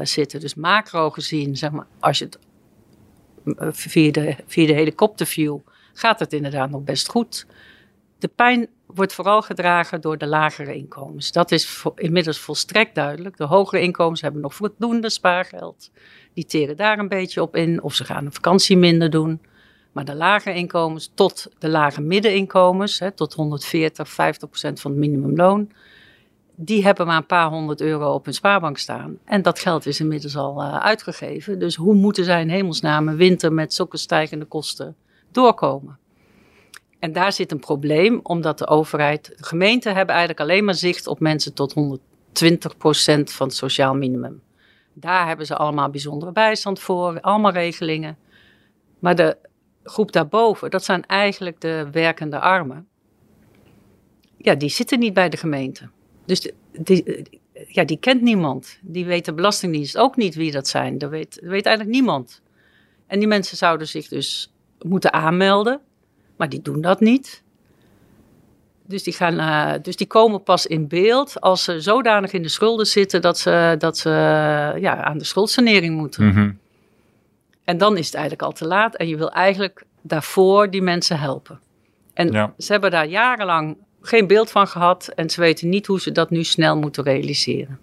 zitten. 0.02 0.40
Dus 0.40 0.54
macro 0.54 1.10
gezien, 1.10 1.56
zeg 1.56 1.70
maar, 1.70 1.86
als 2.00 2.18
je 2.18 2.24
het 2.24 2.38
via 3.76 4.10
de, 4.10 4.36
via 4.46 4.66
de 4.66 4.74
gaat 5.92 6.18
het 6.18 6.32
inderdaad 6.32 6.70
nog 6.70 6.82
best 6.82 7.08
goed. 7.08 7.46
De 8.18 8.28
pijn 8.28 8.68
wordt 8.86 9.14
vooral 9.14 9.42
gedragen 9.42 10.00
door 10.00 10.18
de 10.18 10.26
lagere 10.26 10.74
inkomens. 10.74 11.32
Dat 11.32 11.50
is 11.50 11.84
inmiddels 11.94 12.38
volstrekt 12.38 12.94
duidelijk. 12.94 13.36
De 13.36 13.44
hogere 13.44 13.82
inkomens 13.82 14.20
hebben 14.20 14.40
nog 14.40 14.54
voldoende 14.54 15.10
spaargeld. 15.10 15.90
Die 16.34 16.44
teren 16.44 16.76
daar 16.76 16.98
een 16.98 17.08
beetje 17.08 17.42
op 17.42 17.56
in, 17.56 17.82
of 17.82 17.94
ze 17.94 18.04
gaan 18.04 18.24
een 18.24 18.32
vakantie 18.32 18.76
minder 18.76 19.10
doen. 19.10 19.40
Maar 19.92 20.04
de 20.04 20.14
lage 20.14 20.54
inkomens 20.54 21.10
tot 21.14 21.48
de 21.58 21.68
lage 21.68 22.00
middeninkomens, 22.00 22.98
hè, 22.98 23.10
tot 23.10 23.34
140, 23.34 24.08
50 24.08 24.48
procent 24.48 24.80
van 24.80 24.90
het 24.90 25.00
minimumloon, 25.00 25.70
die 26.54 26.84
hebben 26.84 27.06
maar 27.06 27.16
een 27.16 27.26
paar 27.26 27.48
honderd 27.48 27.80
euro 27.80 28.12
op 28.12 28.24
hun 28.24 28.34
spaarbank 28.34 28.78
staan. 28.78 29.18
En 29.24 29.42
dat 29.42 29.58
geld 29.58 29.86
is 29.86 30.00
inmiddels 30.00 30.36
al 30.36 30.62
uh, 30.62 30.78
uitgegeven. 30.78 31.58
Dus 31.58 31.74
hoe 31.74 31.94
moeten 31.94 32.24
zij 32.24 32.40
in 32.40 32.48
hemelsnaam 32.48 33.16
winter 33.16 33.52
met 33.52 33.74
zulke 33.74 33.96
stijgende 33.96 34.44
kosten 34.44 34.96
doorkomen? 35.30 35.98
En 36.98 37.12
daar 37.12 37.32
zit 37.32 37.52
een 37.52 37.58
probleem, 37.58 38.20
omdat 38.22 38.58
de 38.58 38.66
overheid, 38.66 39.32
de 39.36 39.44
gemeenten 39.44 39.94
hebben 39.94 40.14
eigenlijk 40.14 40.44
alleen 40.48 40.64
maar 40.64 40.74
zicht 40.74 41.06
op 41.06 41.20
mensen 41.20 41.54
tot 41.54 41.72
120 41.72 42.76
procent 42.76 43.32
van 43.32 43.46
het 43.46 43.56
sociaal 43.56 43.94
minimum. 43.94 44.42
Daar 44.92 45.26
hebben 45.26 45.46
ze 45.46 45.56
allemaal 45.56 45.90
bijzondere 45.90 46.32
bijstand 46.32 46.80
voor, 46.80 47.20
allemaal 47.20 47.52
regelingen. 47.52 48.18
Maar 48.98 49.14
de 49.14 49.36
groep 49.82 50.12
daarboven, 50.12 50.70
dat 50.70 50.84
zijn 50.84 51.06
eigenlijk 51.06 51.60
de 51.60 51.88
werkende 51.92 52.40
armen. 52.40 52.88
Ja, 54.36 54.54
die 54.54 54.68
zitten 54.68 54.98
niet 54.98 55.14
bij 55.14 55.28
de 55.28 55.36
gemeente. 55.36 55.88
Dus 56.24 56.50
die, 56.72 57.22
ja, 57.68 57.84
die 57.84 57.98
kent 57.98 58.22
niemand. 58.22 58.78
Die 58.82 59.04
weet 59.04 59.24
de 59.24 59.34
Belastingdienst 59.34 59.98
ook 59.98 60.16
niet 60.16 60.34
wie 60.34 60.52
dat 60.52 60.68
zijn. 60.68 60.98
Dat 60.98 61.10
weet, 61.10 61.34
dat 61.34 61.50
weet 61.50 61.66
eigenlijk 61.66 61.96
niemand. 61.96 62.42
En 63.06 63.18
die 63.18 63.28
mensen 63.28 63.56
zouden 63.56 63.88
zich 63.88 64.08
dus 64.08 64.52
moeten 64.78 65.12
aanmelden, 65.12 65.80
maar 66.38 66.48
die 66.48 66.62
doen 66.62 66.80
dat 66.80 67.00
niet. 67.00 67.42
Dus 68.86 69.02
die, 69.02 69.12
gaan, 69.12 69.34
uh, 69.34 69.82
dus 69.82 69.96
die 69.96 70.06
komen 70.06 70.42
pas 70.42 70.66
in 70.66 70.88
beeld 70.88 71.40
als 71.40 71.64
ze 71.64 71.80
zodanig 71.80 72.32
in 72.32 72.42
de 72.42 72.48
schulden 72.48 72.86
zitten 72.86 73.20
dat 73.20 73.38
ze, 73.38 73.74
dat 73.78 73.98
ze 73.98 74.10
ja, 74.80 75.04
aan 75.04 75.18
de 75.18 75.24
schuldsanering 75.24 75.96
moeten. 75.96 76.24
Mm 76.24 76.58
En 77.64 77.78
dan 77.78 77.96
is 77.96 78.06
het 78.06 78.14
eigenlijk 78.14 78.44
al 78.44 78.52
te 78.52 78.66
laat 78.66 78.96
en 78.96 79.08
je 79.08 79.16
wil 79.16 79.30
eigenlijk 79.30 79.84
daarvoor 80.02 80.70
die 80.70 80.82
mensen 80.82 81.18
helpen. 81.18 81.60
En 82.14 82.32
Ja. 82.32 82.54
ze 82.58 82.72
hebben 82.72 82.90
daar 82.90 83.06
jarenlang 83.06 83.76
geen 84.00 84.26
beeld 84.26 84.50
van 84.50 84.68
gehad 84.68 85.08
en 85.14 85.30
ze 85.30 85.40
weten 85.40 85.68
niet 85.68 85.86
hoe 85.86 86.00
ze 86.00 86.12
dat 86.12 86.30
nu 86.30 86.44
snel 86.44 86.76
moeten 86.76 87.04
realiseren. 87.04 87.78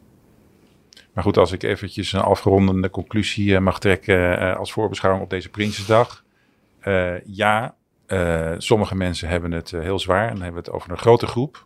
Maar 1.13 1.23
goed, 1.23 1.37
als 1.37 1.51
ik 1.51 1.63
eventjes 1.63 2.13
een 2.13 2.19
afgerondende 2.21 2.89
conclusie 2.89 3.55
eh, 3.55 3.61
mag 3.61 3.79
trekken 3.79 4.39
eh, 4.39 4.55
als 4.55 4.71
voorbeschouwing 4.71 5.23
op 5.23 5.29
deze 5.29 5.49
Prinsjesdag. 5.49 6.23
Eh, 6.79 7.25
ja, 7.25 7.75
eh, 8.05 8.51
sommige 8.57 8.95
mensen 8.95 9.27
hebben 9.27 9.51
het 9.51 9.73
eh, 9.73 9.81
heel 9.81 9.99
zwaar 9.99 10.29
en 10.29 10.41
hebben 10.41 10.63
het 10.63 10.71
over 10.71 10.91
een 10.91 10.97
grote 10.97 11.27
groep. 11.27 11.65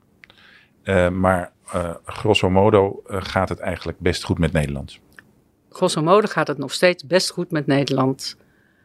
Eh, 0.83 1.09
maar 1.09 1.51
grosso 2.05 2.49
modo 2.49 3.01
gaat 3.05 3.49
het 3.49 3.59
eigenlijk 3.59 3.99
best 3.99 4.23
goed 4.23 4.39
met 4.39 4.51
Nederland. 4.51 4.99
Grosso 5.69 6.01
modo 6.01 6.27
gaat 6.27 6.47
het 6.47 6.57
nog 6.57 6.73
steeds 6.73 7.05
best 7.05 7.29
goed 7.29 7.51
met 7.51 7.67
Nederland. 7.67 8.37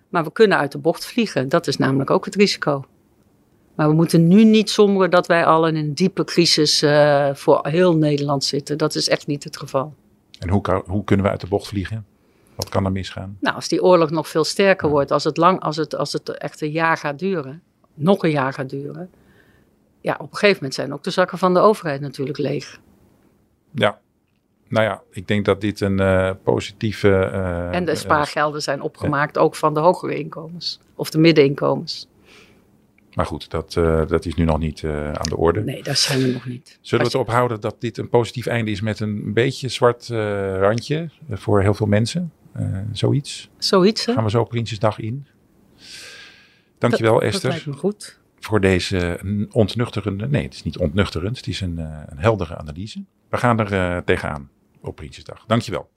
Maar 0.08 0.24
we 0.24 0.32
kunnen 0.32 0.58
uit 0.58 0.72
de 0.72 0.78
bocht 0.78 1.06
vliegen. 1.06 1.48
Dat 1.48 1.66
is 1.66 1.76
namelijk 1.76 2.10
ook 2.10 2.24
het 2.24 2.34
risico. 2.34 2.84
Maar 3.74 3.88
we 3.88 3.94
moeten 3.94 4.28
nu 4.28 4.44
niet 4.44 4.70
somberen 4.70 5.10
dat 5.10 5.26
wij 5.26 5.44
al 5.44 5.66
in 5.66 5.76
een 5.76 5.94
diepe 5.94 6.24
crisis 6.24 6.84
voor 7.32 7.66
heel 7.68 7.96
Nederland 7.96 8.44
zitten. 8.44 8.78
Dat 8.78 8.94
is 8.94 9.08
echt 9.08 9.26
niet 9.26 9.44
het 9.44 9.56
geval. 9.56 9.94
En 10.38 10.48
hoe, 10.48 10.82
hoe 10.86 11.04
kunnen 11.04 11.24
we 11.26 11.32
uit 11.32 11.40
de 11.40 11.46
bocht 11.46 11.68
vliegen? 11.68 12.06
Wat 12.56 12.68
kan 12.68 12.84
er 12.84 12.92
misgaan? 12.92 13.36
Nou, 13.40 13.54
als 13.56 13.68
die 13.68 13.82
oorlog 13.82 14.10
nog 14.10 14.28
veel 14.28 14.44
sterker 14.44 14.88
wordt, 14.88 15.10
als 15.10 15.24
het, 15.24 15.36
lang, 15.36 15.60
als 15.60 15.76
het, 15.76 15.94
als 15.96 16.12
het 16.12 16.28
echt 16.28 16.60
een 16.60 16.70
jaar 16.70 16.96
gaat 16.96 17.18
duren, 17.18 17.62
nog 17.94 18.22
een 18.24 18.30
jaar 18.30 18.52
gaat 18.52 18.70
duren. 18.70 19.10
Ja, 20.00 20.12
op 20.12 20.20
een 20.30 20.36
gegeven 20.36 20.54
moment 20.54 20.74
zijn 20.74 20.92
ook 20.92 21.02
de 21.02 21.10
zakken 21.10 21.38
van 21.38 21.54
de 21.54 21.60
overheid 21.60 22.00
natuurlijk 22.00 22.38
leeg. 22.38 22.80
Ja, 23.70 24.00
nou 24.68 24.86
ja, 24.86 25.02
ik 25.10 25.28
denk 25.28 25.44
dat 25.44 25.60
dit 25.60 25.80
een 25.80 26.00
eh, 26.00 26.30
positieve. 26.42 27.08
eh, 27.08 27.74
En 27.74 27.84
de 27.84 27.90
eh, 27.90 27.96
spaargelden 27.96 28.62
zijn 28.62 28.80
opgemaakt 28.80 29.38
ook 29.38 29.54
van 29.54 29.74
de 29.74 29.80
hogere 29.80 30.18
inkomens. 30.18 30.80
Of 30.94 31.10
de 31.10 31.18
middeninkomens. 31.18 32.08
maar 33.14 33.26
goed, 33.26 33.50
dat, 33.50 33.72
dat 34.08 34.24
is 34.24 34.34
nu 34.34 34.44
nog 34.44 34.58
niet 34.58 34.84
aan 34.84 35.28
de 35.28 35.36
orde. 35.36 35.60
Nee, 35.60 35.82
daar 35.82 35.96
zijn 35.96 36.20
we 36.20 36.32
nog 36.32 36.46
niet. 36.46 36.78
Zullen 36.80 37.04
we 37.06 37.10
het 37.10 37.20
ophouden 37.20 37.60
dat 37.60 37.76
dit 37.78 37.98
een 37.98 38.08
positief 38.08 38.46
einde 38.46 38.70
is 38.70 38.80
met 38.80 39.00
een 39.00 39.32
beetje 39.32 39.68
zwart 39.68 40.08
randje 40.58 41.10
voor 41.30 41.60
heel 41.62 41.74
veel 41.74 41.86
mensen? 41.86 42.32
Eh, 42.54 42.78
zoiets. 42.92 43.50
Zoiets, 43.58 44.04
hè? 44.04 44.12
Gaan 44.12 44.24
we 44.24 44.30
zo 44.30 44.44
Prinsjesdag 44.44 44.98
in. 44.98 45.26
Dankjewel 46.78 47.12
Dat 47.12 47.22
Esther 47.22 47.50
lijkt 47.50 47.66
me 47.66 47.72
goed. 47.72 48.18
voor 48.38 48.60
deze 48.60 49.20
ontnuchterende, 49.50 50.28
nee 50.28 50.42
het 50.42 50.54
is 50.54 50.62
niet 50.62 50.78
ontnuchterend, 50.78 51.36
het 51.36 51.46
is 51.46 51.60
een, 51.60 51.78
eh, 51.78 52.00
een 52.06 52.18
heldere 52.18 52.56
analyse. 52.56 53.04
We 53.28 53.36
gaan 53.36 53.60
er 53.60 53.72
eh, 53.72 54.02
tegenaan 54.04 54.50
op 54.80 54.96
Prinsjesdag. 54.96 55.44
Dankjewel. 55.46 55.90